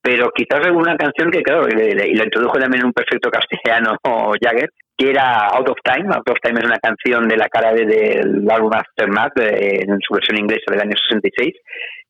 pero 0.00 0.30
quizás 0.34 0.64
alguna 0.64 0.96
canción 0.96 1.30
que 1.32 1.42
claro, 1.42 1.66
y 1.68 2.14
lo 2.14 2.24
introdujo 2.24 2.58
también 2.58 2.82
en 2.82 2.86
un 2.86 2.92
perfecto 2.92 3.30
castellano 3.30 3.96
Jagger, 4.40 4.70
que 5.02 5.10
era 5.10 5.48
Out 5.48 5.68
of 5.68 5.78
Time. 5.82 6.14
Out 6.14 6.30
of 6.30 6.38
Time 6.42 6.60
es 6.60 6.66
una 6.66 6.78
canción 6.78 7.26
de 7.26 7.36
la 7.36 7.48
cara 7.48 7.72
de, 7.72 7.86
del 7.86 8.48
álbum 8.48 8.70
Aftermath 8.72 9.36
en 9.38 9.98
su 10.00 10.14
versión 10.14 10.38
inglesa 10.38 10.70
del 10.70 10.80
año 10.80 10.96
66 11.10 11.54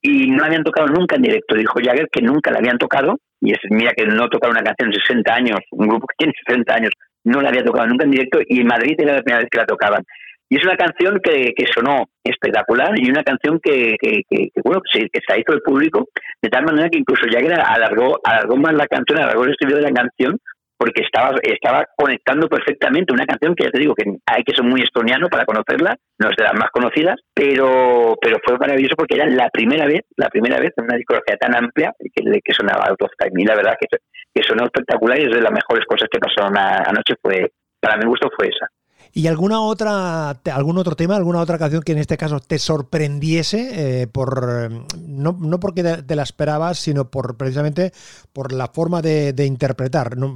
y 0.03 0.31
no 0.31 0.39
la 0.39 0.47
habían 0.47 0.65
tocado 0.65 0.89
nunca 0.89 1.17
en 1.17 1.23
directo. 1.23 1.57
Dijo 1.57 1.81
Jagger 1.83 2.09
que 2.13 2.23
nunca 2.23 2.51
la 2.51 2.59
habían 2.59 2.79
tocado 2.79 3.19
y 3.41 3.53
es, 3.53 3.59
mira 3.71 3.93
que 3.97 4.05
no 4.07 4.29
tocar 4.29 4.51
una 4.51 4.63
canción 4.63 4.91
en 4.91 5.01
60 5.01 5.35
años, 5.35 5.61
un 5.71 5.89
grupo 5.89 6.07
que 6.07 6.17
tiene 6.19 6.33
60 6.47 6.75
años, 6.75 6.91
no 7.25 7.41
la 7.41 7.49
había 7.49 7.65
tocado 7.65 7.87
nunca 7.87 8.05
en 8.05 8.11
directo 8.11 8.41
y 8.47 8.61
en 8.61 8.67
Madrid 8.67 8.95
era 8.99 9.15
la 9.15 9.23
primera 9.23 9.41
vez 9.41 9.49
que 9.51 9.59
la 9.59 9.67
tocaban. 9.67 10.03
Y 10.51 10.57
es 10.57 10.65
una 10.65 10.77
canción 10.77 11.19
que, 11.25 11.55
que 11.57 11.65
sonó 11.73 12.05
espectacular 12.23 12.93
y 12.97 13.09
una 13.09 13.23
canción 13.23 13.59
que, 13.63 13.95
que, 13.99 14.21
que, 14.29 14.51
bueno, 14.63 14.83
que 14.83 15.01
se, 15.01 15.09
que 15.09 15.21
se 15.27 15.41
hizo 15.41 15.55
el 15.55 15.63
público 15.63 16.09
de 16.43 16.51
tal 16.51 16.65
manera 16.65 16.91
que 16.91 16.99
incluso 16.99 17.25
Jagger 17.25 17.59
alargó, 17.59 18.21
alargó 18.23 18.57
más 18.57 18.75
la 18.75 18.87
canción, 18.87 19.19
alargó 19.19 19.45
el 19.45 19.53
estudio 19.53 19.77
de 19.77 19.83
la 19.83 19.93
canción 19.93 20.39
porque 20.83 21.03
estaba, 21.03 21.31
estaba 21.45 21.87
conectando 21.97 22.49
perfectamente 22.49 23.13
una 23.13 23.25
canción 23.25 23.55
que 23.55 23.63
ya 23.63 23.71
te 23.71 23.79
digo 23.79 23.95
que 23.95 24.03
hay 24.27 24.43
que 24.43 24.53
ser 24.53 24.65
muy 24.65 24.81
estoniano 24.83 25.29
para 25.29 25.45
conocerla, 25.45 25.95
no 26.19 26.29
es 26.29 26.35
de 26.37 26.43
las 26.43 26.55
más 26.55 26.71
conocidas, 26.73 27.21
pero, 27.33 28.17
pero 28.21 28.39
fue 28.45 28.59
maravilloso 28.59 28.97
porque 28.97 29.15
era 29.15 29.27
la 29.27 29.49
primera 29.49 29.87
vez, 29.87 30.01
la 30.17 30.29
primera 30.29 30.59
vez 30.59 30.73
en 30.77 30.85
una 30.87 30.97
discografía 30.97 31.37
tan 31.37 31.55
amplia 31.55 31.95
que, 32.01 32.41
que 32.43 32.53
sonaba 32.53 32.87
Out 32.89 33.03
of. 33.03 33.13
Y 33.33 33.45
la 33.45 33.55
verdad 33.55 33.77
que, 33.79 33.97
que 34.35 34.43
sonó 34.43 34.65
espectacular 34.65 35.21
y 35.21 35.27
es 35.27 35.31
de 35.31 35.41
las 35.41 35.53
mejores 35.53 35.87
cosas 35.87 36.09
que 36.11 36.19
pasaron 36.19 36.59
anoche 36.59 37.15
fue, 37.23 37.53
para 37.81 37.97
mi 37.97 38.07
gusto 38.07 38.29
fue 38.37 38.49
esa. 38.49 38.67
¿Y 39.15 39.27
alguna 39.27 39.61
otra, 39.61 40.31
algún 40.31 40.79
otro 40.79 40.95
tema, 40.95 41.17
alguna 41.17 41.41
otra 41.41 41.59
canción 41.59 41.83
que 41.83 41.93
en 41.93 41.99
este 41.99 42.17
caso 42.17 42.41
te 42.41 42.59
sorprendiese? 42.59 44.03
Eh, 44.03 44.07
por 44.07 44.71
no, 45.07 45.37
no 45.39 45.61
porque 45.61 45.83
te 45.83 46.17
la 46.17 46.23
esperabas, 46.23 46.79
sino 46.79 47.11
por 47.11 47.37
precisamente 47.37 47.91
por 48.33 48.53
la 48.53 48.69
forma 48.69 49.03
de, 49.03 49.35
interpretar, 49.45 50.17
no, 50.17 50.33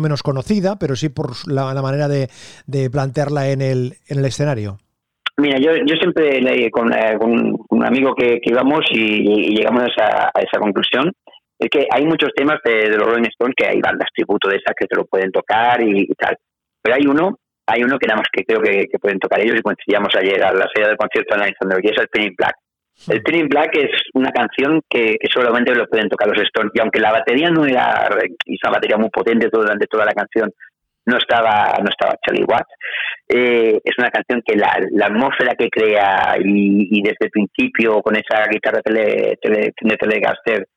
menos 0.00 0.22
conocida, 0.22 0.78
pero 0.78 0.96
sí 0.96 1.10
por 1.10 1.32
la, 1.46 1.74
manera 1.82 2.08
de, 2.08 2.28
plantearla 2.90 3.50
en 3.50 3.60
el, 3.60 3.94
en 4.08 4.18
el 4.18 4.24
escenario. 4.24 4.78
Mira, 5.36 5.58
yo, 5.58 5.72
yo 5.86 5.96
siempre 5.96 6.40
leí 6.40 6.70
con, 6.70 6.92
eh, 6.92 7.16
un 7.18 7.84
amigo 7.84 8.14
que, 8.14 8.40
íbamos 8.42 8.84
y, 8.90 9.54
llegamos 9.54 9.82
a 9.98 10.30
esa, 10.40 10.58
conclusión 10.58 11.12
es 11.58 11.70
que 11.70 11.86
hay 11.90 12.04
muchos 12.04 12.30
temas 12.34 12.58
de, 12.64 12.88
los 12.88 13.06
Rolling 13.06 13.28
Stones 13.28 13.54
que 13.56 13.66
hay 13.66 13.80
bandas 13.80 14.08
tributo 14.14 14.48
de 14.48 14.56
esas 14.56 14.74
que 14.76 14.86
te 14.86 14.96
lo 14.96 15.04
pueden 15.04 15.30
tocar 15.30 15.82
y, 15.82 16.06
tal. 16.18 16.36
Pero 16.82 16.96
hay 16.96 17.06
uno 17.06 17.38
hay 17.72 17.82
uno 17.82 17.98
que 17.98 18.06
nada 18.06 18.18
más 18.18 18.28
que 18.30 18.44
creo 18.44 18.60
que, 18.60 18.98
pueden 19.00 19.18
tocar 19.18 19.40
ellos 19.40 19.56
y 19.58 19.62
coincidíamos 19.62 20.14
ayer 20.14 20.42
a 20.42 20.52
la 20.52 20.68
salida 20.72 20.88
del 20.88 20.96
concierto 20.96 21.36
la 21.36 21.46
que 21.46 21.88
es 21.88 21.98
el 21.98 22.08
Pinning 22.08 22.34
Black. 22.36 22.54
El 23.08 23.22
Pinning 23.22 23.48
Black 23.48 23.76
es 23.76 23.90
una 24.12 24.30
canción 24.30 24.80
que, 24.88 25.16
solamente 25.32 25.74
lo 25.74 25.86
pueden 25.86 26.08
tocar 26.08 26.28
los 26.28 26.42
Stones 26.42 26.72
y 26.74 26.80
aunque 26.80 27.00
la 27.00 27.12
batería 27.12 27.50
no 27.50 27.64
era 27.64 28.08
y 28.44 28.58
una 28.62 28.72
batería 28.72 28.98
muy 28.98 29.08
potente 29.08 29.48
durante 29.50 29.86
toda 29.86 30.04
la 30.04 30.12
canción 30.12 30.50
no 31.04 31.16
estaba 31.16 31.78
no 31.82 31.88
estaba 31.88 32.14
Charlie 32.24 32.44
Watts 32.44 32.70
eh, 33.28 33.80
es 33.82 33.94
una 33.98 34.10
canción 34.10 34.40
que 34.44 34.54
la, 34.54 34.78
atmósfera 35.06 35.56
que 35.56 35.68
crea 35.68 36.36
y, 36.38 37.02
desde 37.02 37.26
el 37.26 37.30
principio 37.30 38.00
con 38.02 38.14
esa 38.14 38.46
guitarra 38.48 38.82
tele, 38.82 39.36
tele, 39.40 39.72
de 39.80 39.96
Telecaster 39.96 40.68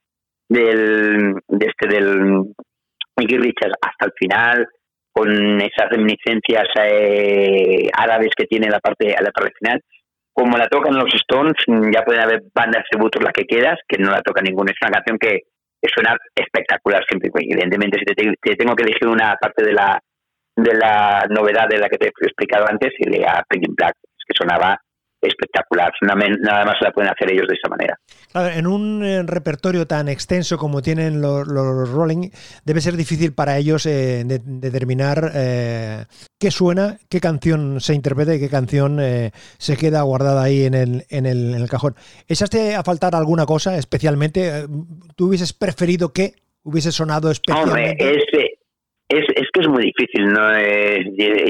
del 0.50 1.36
de 1.48 1.66
este 1.68 1.88
del 1.88 2.44
Mickey 3.18 3.38
Richards 3.38 3.76
hasta 3.82 4.06
el 4.06 4.12
final 4.18 4.68
con 5.16 5.62
esas 5.62 5.90
reminiscencias 5.90 6.68
eh, 6.84 7.90
árabes 7.94 8.32
que 8.36 8.46
tiene 8.46 8.70
la 8.70 8.80
parte, 8.80 9.16
la 9.18 9.32
parte 9.32 9.54
final. 9.58 9.82
Como 10.34 10.58
la 10.58 10.68
tocan 10.68 10.96
los 10.96 11.14
Stones, 11.14 11.54
ya 11.94 12.04
pueden 12.04 12.22
haber 12.22 12.42
bandas 12.54 12.84
tributos 12.92 13.24
las 13.24 13.32
que 13.32 13.46
quieras, 13.46 13.80
que 13.88 13.98
no 13.98 14.12
la 14.12 14.22
toca 14.22 14.42
ninguna. 14.42 14.72
Es 14.72 14.78
una 14.82 14.92
canción 14.92 15.18
que, 15.18 15.40
suena 15.94 16.18
espectacular 16.36 17.06
siempre. 17.08 17.30
Evidentemente, 17.34 18.00
si 18.00 18.06
te, 18.06 18.56
tengo 18.58 18.76
que 18.76 18.84
elegir 18.84 19.08
una 19.08 19.36
parte 19.40 19.64
de 19.64 19.72
la 19.72 20.00
de 20.58 20.74
la 20.74 21.26
novedad 21.30 21.68
de 21.70 21.78
la 21.78 21.90
que 21.90 21.98
te 21.98 22.06
he 22.06 22.10
explicado 22.10 22.66
antes, 22.70 22.92
y 22.98 23.10
lea 23.10 23.44
Penguin 23.48 23.76
Black, 23.76 23.96
que 24.28 24.34
sonaba 24.36 24.80
espectacular. 25.28 25.92
Nada 26.02 26.66
más 26.66 26.76
la 26.82 26.92
pueden 26.92 27.12
hacer 27.12 27.32
ellos 27.32 27.48
de 27.48 27.56
esa 27.56 27.70
manera. 27.70 28.00
en 28.58 28.68
un 28.68 29.04
eh, 29.04 29.24
repertorio 29.24 29.88
tan 29.88 30.08
extenso 30.08 30.58
como 30.58 30.82
tienen 30.82 31.22
los, 31.22 31.46
Rolling, 31.48 32.30
debe 32.64 32.82
ser 32.82 32.96
difícil 32.96 33.34
para 33.34 33.58
ellos 33.58 33.86
eh, 33.86 34.24
determinar 34.26 35.32
eh, 35.34 36.06
qué 36.40 36.52
suena, 36.52 36.98
qué 37.10 37.20
canción 37.20 37.80
se 37.82 37.94
interpreta 37.94 38.36
y 38.36 38.40
qué 38.40 38.50
canción 38.50 39.00
se 39.58 39.78
queda 39.78 40.02
guardada 40.02 40.44
ahí 40.44 40.66
en 40.66 40.74
el, 40.74 41.06
en, 41.10 41.26
el, 41.26 41.56
en 41.56 41.62
el 41.62 41.70
cajón. 41.70 41.96
¿Echaste 42.28 42.76
a 42.76 42.84
faltar 42.84 43.16
alguna 43.16 43.46
cosa 43.46 43.78
especialmente? 43.78 44.66
¿Tú 45.16 45.28
hubieses 45.28 45.54
preferido 45.54 46.14
que 46.14 46.34
hubiese 46.64 46.92
sonado 46.92 47.32
especialmente? 47.32 48.04
Hombre, 48.04 48.18
es, 48.20 48.24
es 49.20 49.48
que 49.54 49.62
es 49.62 49.68
muy 49.68 49.84
difícil, 49.84 50.28
¿no? 50.28 50.56
Eh, 50.56 51.04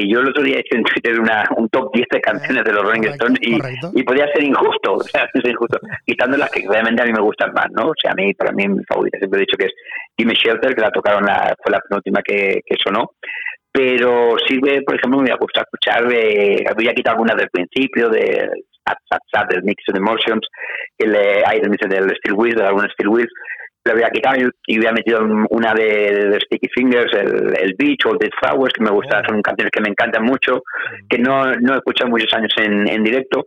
yo 0.08 0.20
el 0.20 0.30
otro 0.30 0.44
día 0.44 0.60
hice 0.60 0.78
en 0.78 0.84
Twitter 0.84 1.20
una, 1.20 1.44
un 1.58 1.70
top 1.70 1.92
10 1.94 2.08
de 2.12 2.22
canciones 2.22 2.64
de 2.64 2.74
los 2.74 2.84
Rolling 2.84 3.08
Stones 3.10 3.40
y, 3.42 3.56
y, 4.00 4.04
podía 4.04 4.28
ser 4.34 4.44
injusto, 4.44 4.94
o 4.96 5.04
sea, 5.04 5.28
es 5.34 5.50
injusto, 5.50 5.80
quitando 6.06 6.38
las 6.38 6.50
que 6.52 6.68
realmente 6.68 7.02
a 7.02 7.06
mí 7.06 7.12
me 7.14 7.22
gustan 7.22 7.52
más, 7.54 7.68
¿no? 7.72 7.90
O 7.90 7.94
sea, 8.02 8.12
a 8.12 8.16
mí, 8.16 8.34
para 8.34 8.52
mí, 8.52 8.68
mi 8.68 8.84
favorita, 8.84 9.18
siempre 9.18 9.40
he 9.40 9.46
dicho 9.46 9.58
que 9.58 9.66
es 9.66 9.74
Gimme 10.18 10.34
Shelter, 10.34 10.76
que 10.76 10.82
la 10.82 10.92
tocaron, 10.92 11.26
la, 11.26 11.56
fue 11.62 11.72
la 11.72 11.80
penúltima 11.80 12.22
que, 12.24 12.62
que 12.66 12.76
sonó, 12.84 13.12
pero 13.72 14.38
sí, 14.48 14.60
por 14.86 14.96
ejemplo, 14.96 15.22
me 15.22 15.36
gustado 15.36 15.66
escuchar, 15.66 16.12
eh, 16.12 16.64
había 16.70 16.94
quitado 16.94 17.16
algunas 17.16 17.36
del 17.36 17.50
principio, 17.50 18.10
de 18.10 18.50
del 19.50 19.64
Mix 19.64 19.84
of 19.90 19.98
Emotions, 19.98 20.48
que 20.98 21.08
le, 21.08 21.44
hay 21.46 21.60
del, 21.60 21.72
del 21.72 22.16
Steel 22.18 22.36
Wheels, 22.36 22.56
de 22.56 22.66
algunos 22.66 22.92
Steel 22.94 23.10
Wheels, 23.10 23.32
le 23.86 23.92
había 23.92 24.10
quitado 24.10 24.50
y 24.66 24.78
había 24.78 24.92
metido 24.92 25.20
una 25.50 25.74
de, 25.74 26.40
Sticky 26.46 26.70
Fingers, 26.74 27.14
el, 27.14 27.54
el, 27.62 27.76
Beach 27.78 28.06
o 28.08 28.18
Dead 28.18 28.32
Flowers, 28.40 28.74
que 28.74 28.84
me 28.84 28.90
gustan, 28.90 29.24
son 29.28 29.42
canciones 29.44 29.72
que 29.72 29.82
me 29.82 29.90
encantan 29.90 30.24
mucho, 30.24 30.64
que 31.08 31.20
no, 31.20 31.54
no 31.54 31.74
he 31.74 31.78
escuchado 31.78 32.10
muchos 32.10 32.34
años 32.34 32.52
en, 32.58 32.88
en 32.90 33.04
directo, 33.04 33.46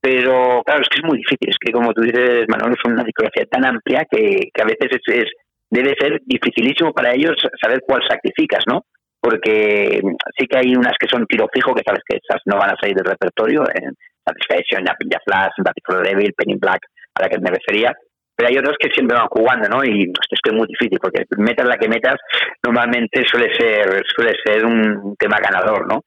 pero 0.00 0.62
claro, 0.64 0.80
es 0.80 0.88
que 0.88 1.00
es 1.00 1.04
muy 1.04 1.18
difícil, 1.18 1.48
es 1.48 1.56
que 1.60 1.72
como 1.72 1.92
tú 1.92 2.02
dices, 2.02 2.46
Manolo, 2.48 2.74
es 2.74 2.90
una 2.90 3.02
discografía 3.02 3.44
tan 3.50 3.64
amplia 3.64 4.06
que, 4.08 4.48
que 4.54 4.62
a 4.62 4.64
veces 4.64 5.00
es, 5.06 5.26
debe 5.68 5.94
ser 5.98 6.20
dificilísimo 6.24 6.92
para 6.92 7.12
ellos 7.12 7.34
saber 7.60 7.80
cuál 7.84 8.00
sacrificas, 8.08 8.64
¿no? 8.68 8.84
Porque 9.20 10.00
sí 10.38 10.46
que 10.46 10.56
hay 10.56 10.74
unas 10.74 10.94
que 10.98 11.08
son 11.08 11.26
tiro 11.26 11.46
fijo, 11.52 11.74
que 11.74 11.82
sabes 11.84 12.00
que 12.08 12.16
esas 12.16 12.40
no 12.46 12.56
van 12.56 12.70
a 12.70 12.76
salir 12.80 12.96
del 12.96 13.04
repertorio, 13.04 13.64
en 13.74 13.92
Satisfaction, 14.24 14.84
Napin 14.84 15.10
Flash, 15.26 15.52
Battle 15.58 15.82
for 15.84 16.02
the 16.02 16.10
Devil, 16.10 16.32
Penny 16.34 16.54
Black, 16.54 16.80
a 17.16 17.22
la 17.22 17.28
que 17.28 17.38
me 17.38 17.50
refería, 17.50 17.92
pero 18.40 18.48
hay 18.48 18.58
otros 18.58 18.76
que 18.80 18.88
siempre 18.90 19.18
van 19.18 19.28
jugando, 19.28 19.68
¿no? 19.68 19.84
Y 19.84 20.04
es 20.04 20.40
que 20.42 20.48
es 20.48 20.56
muy 20.56 20.66
difícil, 20.66 20.98
porque 20.98 21.26
metas 21.36 21.68
la 21.68 21.76
que 21.76 21.90
metas, 21.90 22.16
normalmente 22.64 23.22
suele 23.28 23.54
ser, 23.54 24.02
suele 24.16 24.32
ser 24.42 24.64
un 24.64 25.14
tema 25.18 25.36
ganador, 25.36 25.86
¿no? 25.86 26.04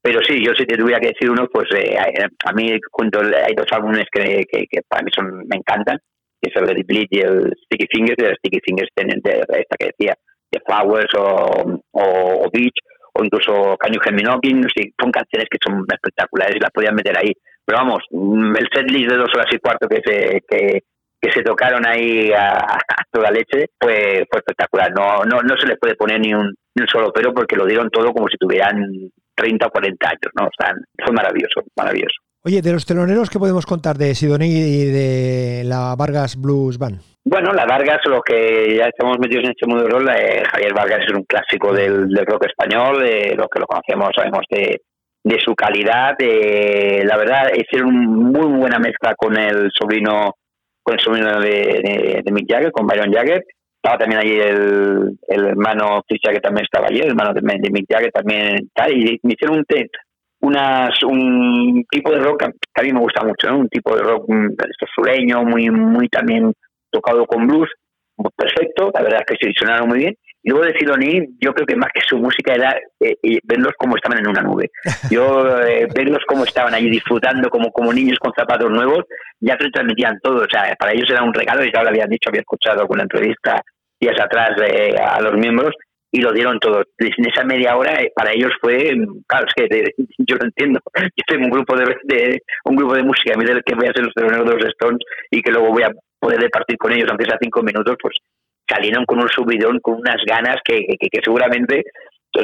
Pero 0.00 0.20
sí, 0.26 0.42
yo 0.42 0.54
si 0.54 0.64
te 0.64 0.78
tuviera 0.78 0.98
que 0.98 1.08
decir 1.08 1.28
uno, 1.28 1.46
pues 1.52 1.68
eh, 1.76 1.94
a 1.98 2.52
mí 2.54 2.74
junto, 2.90 3.20
hay 3.20 3.54
dos 3.54 3.66
álbumes 3.70 4.06
que, 4.10 4.44
que, 4.50 4.80
para 4.88 5.02
mí 5.02 5.10
son, 5.14 5.46
me 5.46 5.56
encantan, 5.56 5.98
que 6.40 6.50
es 6.50 6.56
el 6.56 6.68
de 6.68 7.06
y 7.10 7.20
el 7.20 7.52
Sticky 7.66 7.86
Fingers, 7.92 8.16
y 8.16 8.24
el 8.24 8.36
Sticky 8.36 8.60
Fingers 8.64 8.88
tienen 8.94 9.20
de, 9.22 9.40
esta 9.40 9.76
que 9.78 9.90
decía, 9.92 10.14
de 10.52 10.60
Flowers 10.64 11.12
o, 11.18 11.82
o, 11.92 12.50
Beach, 12.50 12.78
o 13.12 13.22
incluso 13.22 13.76
Can 13.76 13.92
You 13.92 14.00
Hear 14.02 14.22
Knocking, 14.22 14.66
son 14.98 15.12
canciones 15.12 15.48
que 15.50 15.58
son 15.62 15.84
espectaculares 15.92 16.56
y 16.56 16.60
las 16.60 16.70
podían 16.70 16.94
meter 16.94 17.14
ahí. 17.18 17.34
Pero 17.66 17.78
vamos, 17.78 17.98
el 18.10 18.68
setlist 18.72 19.10
de 19.10 19.18
dos 19.18 19.34
horas 19.34 19.52
y 19.52 19.58
cuarto 19.58 19.86
que, 19.86 20.00
se, 20.02 20.40
que, 20.48 20.80
que 21.24 21.32
se 21.32 21.42
tocaron 21.42 21.86
ahí 21.86 22.30
a, 22.32 22.78
toda 23.10 23.30
leche 23.30 23.70
fue, 23.80 24.26
fue 24.30 24.40
espectacular. 24.40 24.92
No, 24.92 25.24
no, 25.24 25.40
no 25.40 25.56
se 25.56 25.66
les 25.66 25.78
puede 25.78 25.94
poner 25.94 26.20
ni 26.20 26.34
un, 26.34 26.54
ni 26.74 26.82
un 26.82 26.88
solo 26.88 27.10
pero 27.14 27.32
porque 27.32 27.56
lo 27.56 27.64
dieron 27.64 27.88
todo 27.88 28.12
como 28.12 28.28
si 28.28 28.36
tuvieran 28.36 28.84
30 29.34 29.66
o 29.66 29.70
40 29.70 30.06
años, 30.06 30.32
¿no? 30.38 30.46
O 30.46 30.50
sea, 30.58 30.74
fue 31.02 31.14
maravilloso, 31.14 31.62
maravilloso. 31.76 32.16
Oye, 32.44 32.60
de 32.60 32.72
los 32.72 32.84
teloneros, 32.84 33.30
¿qué 33.30 33.38
podemos 33.38 33.64
contar 33.64 33.96
de 33.96 34.14
Sidoní 34.14 34.48
y 34.48 34.84
de 34.84 35.62
la 35.64 35.94
Vargas 35.96 36.36
Blues 36.36 36.76
Band? 36.76 37.00
Bueno, 37.24 37.54
la 37.54 37.64
Vargas, 37.64 38.02
los 38.04 38.20
que 38.22 38.76
ya 38.76 38.84
estamos 38.84 39.16
metidos 39.18 39.44
en 39.44 39.52
este 39.52 39.66
mundo 39.66 39.84
de 39.84 39.88
rol, 39.88 40.06
eh, 40.10 40.42
Javier 40.52 40.74
Vargas 40.74 41.00
es 41.08 41.14
un 41.14 41.24
clásico 41.24 41.72
del, 41.72 42.06
rock 42.26 42.44
español, 42.44 43.00
de 43.00 43.34
los 43.34 43.46
que 43.48 43.60
lo 43.60 43.66
conocemos 43.66 44.10
sabemos 44.14 44.44
de, 44.50 44.82
de 45.24 45.40
su 45.40 45.54
calidad. 45.54 46.16
la 46.20 47.16
verdad, 47.16 47.48
es 47.54 47.80
una 47.80 47.90
muy 47.90 48.58
buena 48.58 48.78
mezcla 48.78 49.14
con 49.16 49.38
el 49.38 49.70
sobrino 49.72 50.34
con 50.84 50.94
el 50.94 51.00
sobrino 51.00 51.40
de, 51.40 52.22
de, 52.24 52.32
Mick 52.32 52.46
Jagger, 52.48 52.70
con 52.70 52.86
Byron 52.86 53.12
Jagger. 53.12 53.44
Estaba 53.76 53.98
también 53.98 54.20
allí 54.20 54.38
el, 54.38 55.18
el 55.28 55.46
hermano 55.46 56.02
Chris 56.06 56.20
Jagger, 56.22 56.40
también 56.40 56.64
estaba 56.64 56.86
allí, 56.86 57.00
el 57.00 57.08
hermano 57.08 57.34
de, 57.34 57.40
de 57.40 57.70
Mick 57.70 57.86
Jagger 57.88 58.12
también 58.12 58.66
está. 58.66 58.90
Y 58.90 59.18
me 59.22 59.32
hicieron 59.32 59.58
un, 59.58 59.64
unas, 60.40 61.02
un 61.02 61.84
tipo 61.90 62.12
de 62.12 62.20
rock 62.20 62.44
que 62.72 62.80
a 62.80 62.84
mí 62.84 62.92
me 62.92 63.00
gusta 63.00 63.24
mucho, 63.24 63.56
un 63.56 63.68
tipo 63.68 63.96
de 63.96 64.02
rock 64.02 64.24
mm, 64.28 64.50
sureño, 64.94 65.42
muy, 65.42 65.70
muy 65.70 66.08
también 66.08 66.52
tocado 66.90 67.26
con 67.26 67.46
blues, 67.46 67.70
perfecto, 68.36 68.90
la 68.94 69.02
verdad 69.02 69.20
es 69.26 69.38
que 69.38 69.46
se 69.46 69.52
sonaron 69.58 69.88
muy 69.88 69.98
bien. 69.98 70.14
Y 70.44 70.50
luego 70.50 70.66
de 70.66 70.78
Sidoní, 70.78 71.26
yo 71.40 71.54
creo 71.54 71.66
que 71.66 71.74
más 71.74 71.88
que 71.92 72.02
su 72.06 72.18
música 72.18 72.52
era 72.52 72.78
eh, 73.00 73.16
verlos 73.44 73.72
como 73.78 73.96
estaban 73.96 74.18
en 74.18 74.28
una 74.28 74.42
nube. 74.42 74.70
Yo 75.10 75.48
eh, 75.62 75.88
verlos 75.94 76.22
como 76.28 76.44
estaban 76.44 76.74
allí 76.74 76.90
disfrutando 76.90 77.48
como, 77.48 77.72
como 77.72 77.94
niños 77.94 78.18
con 78.18 78.30
zapatos 78.36 78.70
nuevos, 78.70 79.04
ya 79.40 79.56
se 79.58 79.70
transmitían 79.70 80.20
todo. 80.22 80.42
O 80.42 80.48
sea, 80.50 80.76
para 80.78 80.92
ellos 80.92 81.08
era 81.08 81.22
un 81.22 81.32
regalo 81.32 81.64
y 81.64 81.72
ya 81.72 81.82
lo 81.82 81.88
habían 81.88 82.10
dicho, 82.10 82.28
había 82.28 82.42
escuchado 82.42 82.82
alguna 82.82 83.04
entrevista 83.04 83.62
días 83.98 84.20
atrás 84.20 84.50
eh, 84.68 84.94
a 85.00 85.18
los 85.22 85.32
miembros 85.32 85.74
y 86.12 86.20
lo 86.20 86.30
dieron 86.30 86.60
todo. 86.60 86.84
En 86.98 87.26
esa 87.26 87.42
media 87.44 87.74
hora 87.74 87.98
para 88.14 88.32
ellos 88.32 88.52
fue, 88.60 88.94
claro, 89.26 89.46
es 89.46 89.54
que 89.54 89.94
yo 90.18 90.36
lo 90.36 90.44
entiendo. 90.44 90.78
Yo 90.94 91.24
tengo 91.26 91.46
un 91.46 91.50
grupo 91.50 91.74
de, 91.74 92.38
un 92.66 92.76
grupo 92.76 92.94
de 92.94 93.02
música, 93.02 93.32
a 93.34 93.38
mí 93.38 93.46
del 93.46 93.64
que 93.64 93.74
voy 93.74 93.86
a 93.86 93.92
ser 93.92 94.04
los 94.04 94.14
de 94.14 94.54
los 94.54 94.64
Stones 94.66 95.00
y 95.30 95.40
que 95.40 95.50
luego 95.50 95.70
voy 95.70 95.84
a 95.84 95.90
poder 96.20 96.38
departir 96.38 96.76
con 96.76 96.92
ellos, 96.92 97.08
aunque 97.08 97.24
sea 97.24 97.38
cinco 97.40 97.62
minutos, 97.62 97.96
pues 98.00 98.14
salieron 98.74 99.04
con 99.04 99.20
un 99.20 99.28
subidón, 99.28 99.78
con 99.80 99.94
unas 99.94 100.16
ganas 100.26 100.56
que, 100.64 100.80
que, 100.98 101.20
seguramente 101.22 101.82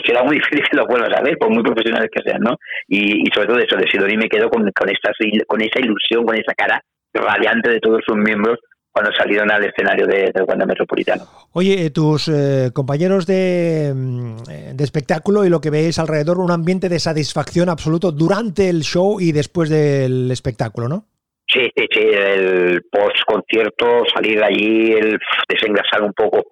será 0.04 0.22
muy 0.22 0.36
difícil 0.40 0.64
que 0.70 0.76
lo 0.76 0.86
vuelvas 0.86 1.12
a 1.16 1.22
ver, 1.22 1.36
por 1.38 1.50
muy 1.50 1.62
profesionales 1.62 2.10
que 2.12 2.22
sean, 2.22 2.42
¿no? 2.42 2.56
Y, 2.88 3.24
sobre 3.34 3.48
todo 3.48 3.58
eso, 3.58 3.76
de 3.76 3.90
Sidoní 3.90 4.16
me 4.16 4.28
quedo 4.28 4.48
con, 4.48 4.62
con, 4.72 4.88
esta, 4.88 5.12
con 5.46 5.60
esa 5.60 5.80
ilusión, 5.80 6.24
con 6.24 6.36
esa 6.36 6.54
cara 6.54 6.80
radiante 7.12 7.70
de 7.70 7.80
todos 7.80 8.00
sus 8.06 8.16
miembros 8.16 8.58
cuando 8.92 9.12
salieron 9.16 9.50
al 9.50 9.64
escenario 9.64 10.06
de, 10.06 10.30
del 10.34 10.44
Wanda 10.46 10.66
Metropolitano. 10.66 11.24
Oye, 11.52 11.86
eh, 11.86 11.90
tus 11.90 12.28
eh, 12.28 12.70
compañeros 12.72 13.26
de, 13.26 13.92
mm, 13.94 14.36
de, 14.74 14.84
espectáculo 14.84 15.44
y 15.44 15.48
lo 15.48 15.60
que 15.60 15.70
veis 15.70 15.98
alrededor, 15.98 16.38
un 16.38 16.50
ambiente 16.50 16.88
de 16.88 16.98
satisfacción 16.98 17.68
absoluto 17.68 18.10
durante 18.10 18.68
el 18.68 18.82
show 18.82 19.20
y 19.20 19.32
después 19.32 19.70
del 19.70 20.30
espectáculo, 20.30 20.88
¿no? 20.88 21.06
Sí, 21.52 21.68
sí, 21.74 21.86
sí, 21.90 22.00
el 22.00 22.82
post-concierto, 22.92 24.04
salir 24.14 24.38
de 24.38 24.44
allí, 24.44 24.92
el 24.92 25.18
desengrasar 25.48 26.02
un 26.02 26.12
poco 26.12 26.42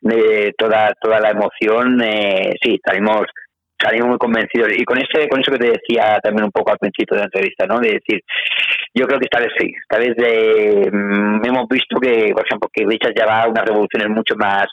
de 0.00 0.52
toda, 0.58 0.92
toda 1.00 1.20
la 1.20 1.30
emoción, 1.30 2.02
eh, 2.02 2.54
sí, 2.60 2.80
salimos 2.84 3.26
salimos 3.80 4.08
muy 4.08 4.18
convencidos. 4.18 4.72
Y 4.76 4.84
con 4.84 4.98
ese, 4.98 5.28
con 5.28 5.40
eso 5.40 5.52
que 5.52 5.58
te 5.58 5.70
decía 5.70 6.18
también 6.20 6.46
un 6.46 6.50
poco 6.50 6.72
al 6.72 6.78
principio 6.78 7.14
de 7.14 7.20
la 7.20 7.26
entrevista, 7.26 7.66
¿no? 7.66 7.78
De 7.78 8.00
decir, 8.00 8.20
yo 8.94 9.06
creo 9.06 9.18
que 9.18 9.26
esta 9.26 9.40
vez 9.40 9.52
sí, 9.56 9.72
esta 9.80 9.98
vez 9.98 10.16
de, 10.16 10.90
mm, 10.90 11.46
hemos 11.46 11.68
visto 11.68 12.00
que, 12.00 12.32
por 12.34 12.44
ejemplo, 12.44 12.68
que 12.72 12.84
Richard 12.84 13.14
ya 13.16 13.26
va 13.26 13.42
a 13.42 13.48
unas 13.48 13.64
revoluciones 13.64 14.08
mucho 14.08 14.34
más, 14.36 14.66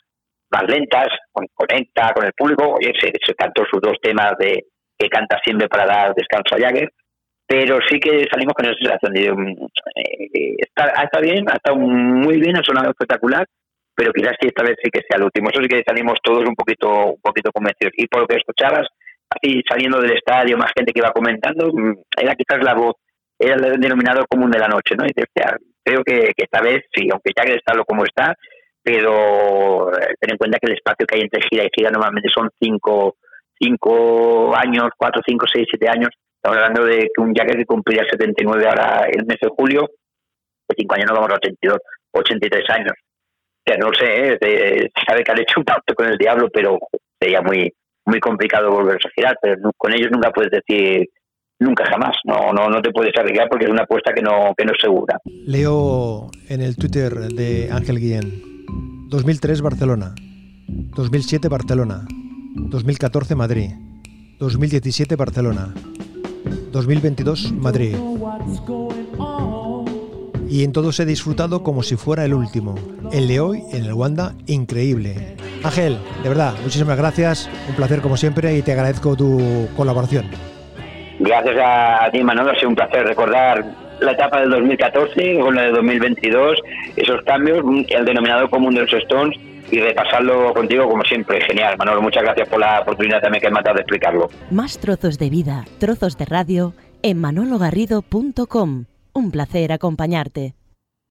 más 0.51 0.63
lentas, 0.67 1.07
conecta 1.53 2.11
con 2.13 2.25
el 2.25 2.33
público, 2.33 2.75
oye, 2.79 2.91
se, 2.99 3.11
se 3.23 3.35
cantó 3.35 3.63
sus 3.71 3.81
dos 3.81 3.97
temas 4.01 4.33
de 4.39 4.65
que 4.97 5.09
canta 5.09 5.39
siempre 5.43 5.67
para 5.67 5.85
dar 5.85 6.15
descanso 6.15 6.55
a 6.55 6.59
Jagger, 6.59 6.89
pero 7.47 7.79
sí 7.87 7.99
que 7.99 8.25
salimos 8.31 8.53
con 8.53 8.65
esa 8.65 8.75
sensación 8.75 9.13
de, 9.13 9.31
mm, 9.31 9.65
eh, 9.95 10.55
está, 10.57 10.87
está 11.03 11.19
bien, 11.19 11.45
ha 11.49 11.55
estado 11.55 11.77
muy 11.77 12.39
bien, 12.39 12.57
ha 12.57 12.63
sonado 12.63 12.89
espectacular, 12.89 13.45
pero 13.95 14.11
quizás 14.11 14.35
sí 14.39 14.47
esta 14.47 14.63
vez 14.63 14.75
sí 14.83 14.89
que 14.91 15.01
sea 15.07 15.17
el 15.17 15.23
último. 15.23 15.49
Eso 15.49 15.61
sí 15.61 15.67
que 15.67 15.83
salimos 15.87 16.19
todos 16.23 16.43
un 16.47 16.55
poquito, 16.55 17.13
un 17.13 17.21
poquito 17.21 17.51
convencidos. 17.51 17.93
Y 17.97 18.07
por 18.07 18.21
lo 18.21 18.27
que 18.27 18.35
escuchabas, 18.35 18.87
así 19.29 19.61
saliendo 19.67 20.01
del 20.01 20.17
estadio, 20.17 20.57
más 20.57 20.71
gente 20.75 20.91
que 20.91 20.99
iba 20.99 21.11
comentando, 21.11 21.71
mm, 21.71 21.93
era 22.21 22.35
quizás 22.35 22.63
la 22.63 22.73
voz, 22.73 22.95
era 23.39 23.55
el 23.55 23.79
denominador 23.79 24.27
común 24.27 24.51
de 24.51 24.59
la 24.59 24.67
noche, 24.67 24.95
¿no? 24.97 25.05
Y 25.05 25.13
decía, 25.15 25.55
creo 25.83 26.03
que, 26.03 26.31
esta 26.35 26.61
vez 26.61 26.83
sí, 26.93 27.07
aunque 27.11 27.31
ya 27.35 27.45
que 27.45 27.55
está 27.55 27.73
lo 27.73 27.85
como 27.85 28.03
está, 28.03 28.35
pero 28.83 29.91
eh, 29.93 30.15
ten 30.19 30.31
en 30.31 30.37
cuenta 30.37 30.59
que 30.59 30.67
el 30.67 30.77
espacio 30.77 31.07
que 31.07 31.15
hay 31.15 31.21
entre 31.21 31.41
gira 31.49 31.63
y 31.63 31.69
gira 31.75 31.89
normalmente 31.89 32.29
son 32.33 32.49
cinco, 32.59 33.15
cinco 33.59 34.55
años, 34.55 34.89
cuatro, 34.97 35.21
cinco, 35.25 35.45
seis, 35.51 35.67
siete 35.69 35.87
años. 35.89 36.09
Estamos 36.45 36.61
hablando 36.61 36.85
de 36.85 36.99
que 36.99 37.23
un 37.23 37.33
Jagger 37.33 37.57
que 37.57 37.65
cumplía 37.65 38.03
79 38.07 38.67
ahora 38.67 39.07
el 39.11 39.25
mes 39.25 39.37
de 39.41 39.49
julio, 39.49 39.89
de 40.69 40.75
cinco 40.77 40.93
años 40.93 41.07
no 41.09 41.15
vamos 41.15 41.31
a 41.31 41.35
82, 41.37 41.79
83 42.11 42.69
años 42.69 42.93
ya 43.67 43.77
no 43.77 43.89
sé, 43.97 44.05
¿eh? 44.05 44.91
sabe 45.07 45.23
que 45.23 45.31
han 45.31 45.39
hecho 45.39 45.55
un 45.57 45.63
pacto 45.63 45.95
con 45.95 46.05
el 46.05 46.19
diablo, 46.19 46.49
pero 46.53 46.77
sería 47.19 47.41
muy 47.41 47.73
muy 48.05 48.19
complicado 48.19 48.69
volverse 48.69 49.07
a 49.07 49.11
girar, 49.15 49.39
pero 49.41 49.71
con 49.75 49.91
ellos 49.91 50.11
nunca 50.11 50.29
puedes 50.29 50.51
decir 50.51 51.09
nunca 51.59 51.83
jamás, 51.89 52.15
no 52.25 52.53
no 52.53 52.69
no 52.69 52.79
te 52.79 52.91
puedes 52.91 53.17
arriesgar 53.17 53.49
porque 53.49 53.65
es 53.65 53.71
una 53.71 53.81
apuesta 53.81 54.13
que 54.13 54.21
no 54.21 54.53
que 54.55 54.65
no 54.65 54.73
es 54.73 54.77
segura. 54.79 55.17
Leo 55.25 56.29
en 56.47 56.61
el 56.61 56.75
Twitter 56.75 57.11
de 57.11 57.71
Ángel 57.71 57.97
Guillén 57.97 59.07
2003 59.09 59.63
Barcelona, 59.63 60.13
2007 60.67 61.47
Barcelona, 61.47 62.05
2014 62.69 63.33
Madrid, 63.33 63.71
2017 64.37 65.15
Barcelona, 65.15 65.73
2022 66.71 67.51
Madrid 67.53 67.95
y 70.49 70.63
en 70.63 70.71
todos 70.71 70.99
he 70.99 71.05
disfrutado 71.05 71.63
como 71.63 71.83
si 71.83 71.95
fuera 71.95 72.23
el 72.23 72.33
último. 72.33 72.75
El 73.11 73.27
de 73.27 73.39
hoy 73.39 73.63
en 73.73 73.83
el 73.83 73.93
Wanda, 73.93 74.33
increíble. 74.47 75.35
Ángel, 75.63 75.97
de 76.23 76.29
verdad, 76.29 76.53
muchísimas 76.63 76.97
gracias, 76.97 77.49
un 77.67 77.75
placer 77.75 78.01
como 78.01 78.17
siempre 78.17 78.55
y 78.55 78.61
te 78.61 78.71
agradezco 78.71 79.15
tu 79.15 79.67
colaboración. 79.75 80.25
Gracias 81.19 81.57
a 81.59 82.09
ti, 82.11 82.23
Manolo, 82.23 82.51
ha 82.51 82.55
sido 82.55 82.69
un 82.69 82.75
placer 82.75 83.05
recordar 83.05 83.65
la 83.99 84.11
etapa 84.11 84.41
del 84.41 84.51
2014 84.51 85.39
con 85.39 85.55
la 85.55 85.63
de 85.63 85.71
2022, 85.71 86.59
esos 86.95 87.21
cambios, 87.23 87.63
el 87.89 88.05
denominador 88.05 88.49
común 88.49 88.75
de 88.75 88.81
los 88.81 88.93
Stones 88.93 89.37
y 89.75 89.79
repasarlo 89.81 90.53
contigo 90.53 90.87
como 90.89 91.03
siempre. 91.03 91.41
Genial, 91.41 91.75
Manolo, 91.77 92.01
muchas 92.01 92.23
gracias 92.23 92.47
por 92.47 92.59
la 92.59 92.81
oportunidad 92.81 93.21
también 93.21 93.41
que 93.41 93.49
me 93.49 93.59
has 93.59 93.65
dado 93.65 93.75
de 93.75 93.81
explicarlo. 93.81 94.29
Más 94.49 94.79
trozos 94.79 95.19
de 95.19 95.29
vida, 95.29 95.65
trozos 95.79 96.17
de 96.17 96.25
radio 96.25 96.73
en 97.01 97.19
manologarrido.com. 97.19 98.85
Un 99.13 99.31
placer 99.31 99.71
acompañarte. 99.71 100.55